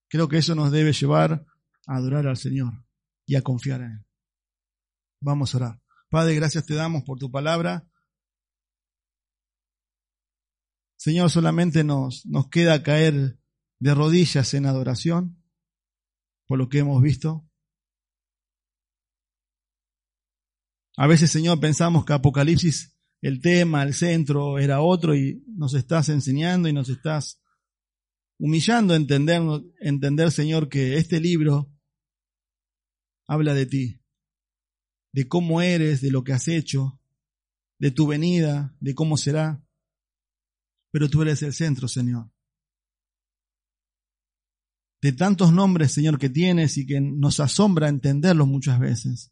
[0.08, 1.46] Creo que eso nos debe llevar
[1.88, 2.74] a adorar al Señor
[3.26, 4.06] y a confiar en Él.
[5.22, 5.82] Vamos a orar.
[6.10, 7.88] Padre, gracias te damos por tu palabra.
[10.98, 13.40] Señor, solamente nos, nos queda caer
[13.80, 15.44] de rodillas en adoración
[16.48, 17.48] por lo que hemos visto.
[20.98, 26.10] A veces, Señor, pensamos que Apocalipsis, el tema, el centro era otro y nos estás
[26.10, 27.42] enseñando y nos estás
[28.38, 29.42] humillando entender,
[29.80, 31.72] entender, Señor, que este libro
[33.28, 34.02] habla de ti,
[35.14, 37.00] de cómo eres, de lo que has hecho,
[37.80, 39.64] de tu venida, de cómo será.
[40.92, 42.32] Pero tú eres el centro, Señor.
[45.02, 49.32] De tantos nombres, Señor, que tienes y que nos asombra entenderlos muchas veces.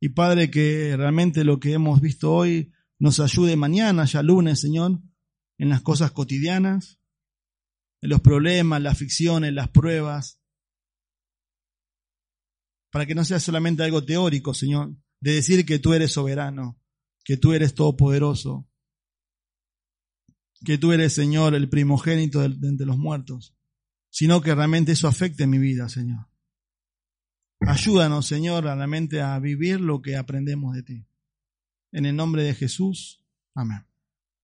[0.00, 5.00] Y Padre, que realmente lo que hemos visto hoy nos ayude mañana, ya lunes, Señor,
[5.58, 7.00] en las cosas cotidianas,
[8.06, 10.40] los problemas, las ficciones, las pruebas.
[12.90, 16.80] Para que no sea solamente algo teórico, Señor, de decir que tú eres soberano,
[17.24, 18.68] que tú eres todopoderoso,
[20.64, 23.54] que tú eres, Señor, el primogénito de, entre los muertos,
[24.10, 26.28] sino que realmente eso afecte mi vida, Señor.
[27.60, 31.06] Ayúdanos, Señor, realmente a vivir lo que aprendemos de ti.
[31.92, 33.24] En el nombre de Jesús.
[33.54, 33.86] Amén.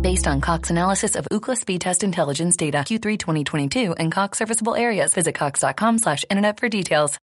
[0.00, 4.76] Based on Cox analysis of Ookla speed test intelligence data Q3 2022 and Cox serviceable
[4.76, 7.18] areas, visit cox.com slash internet for details.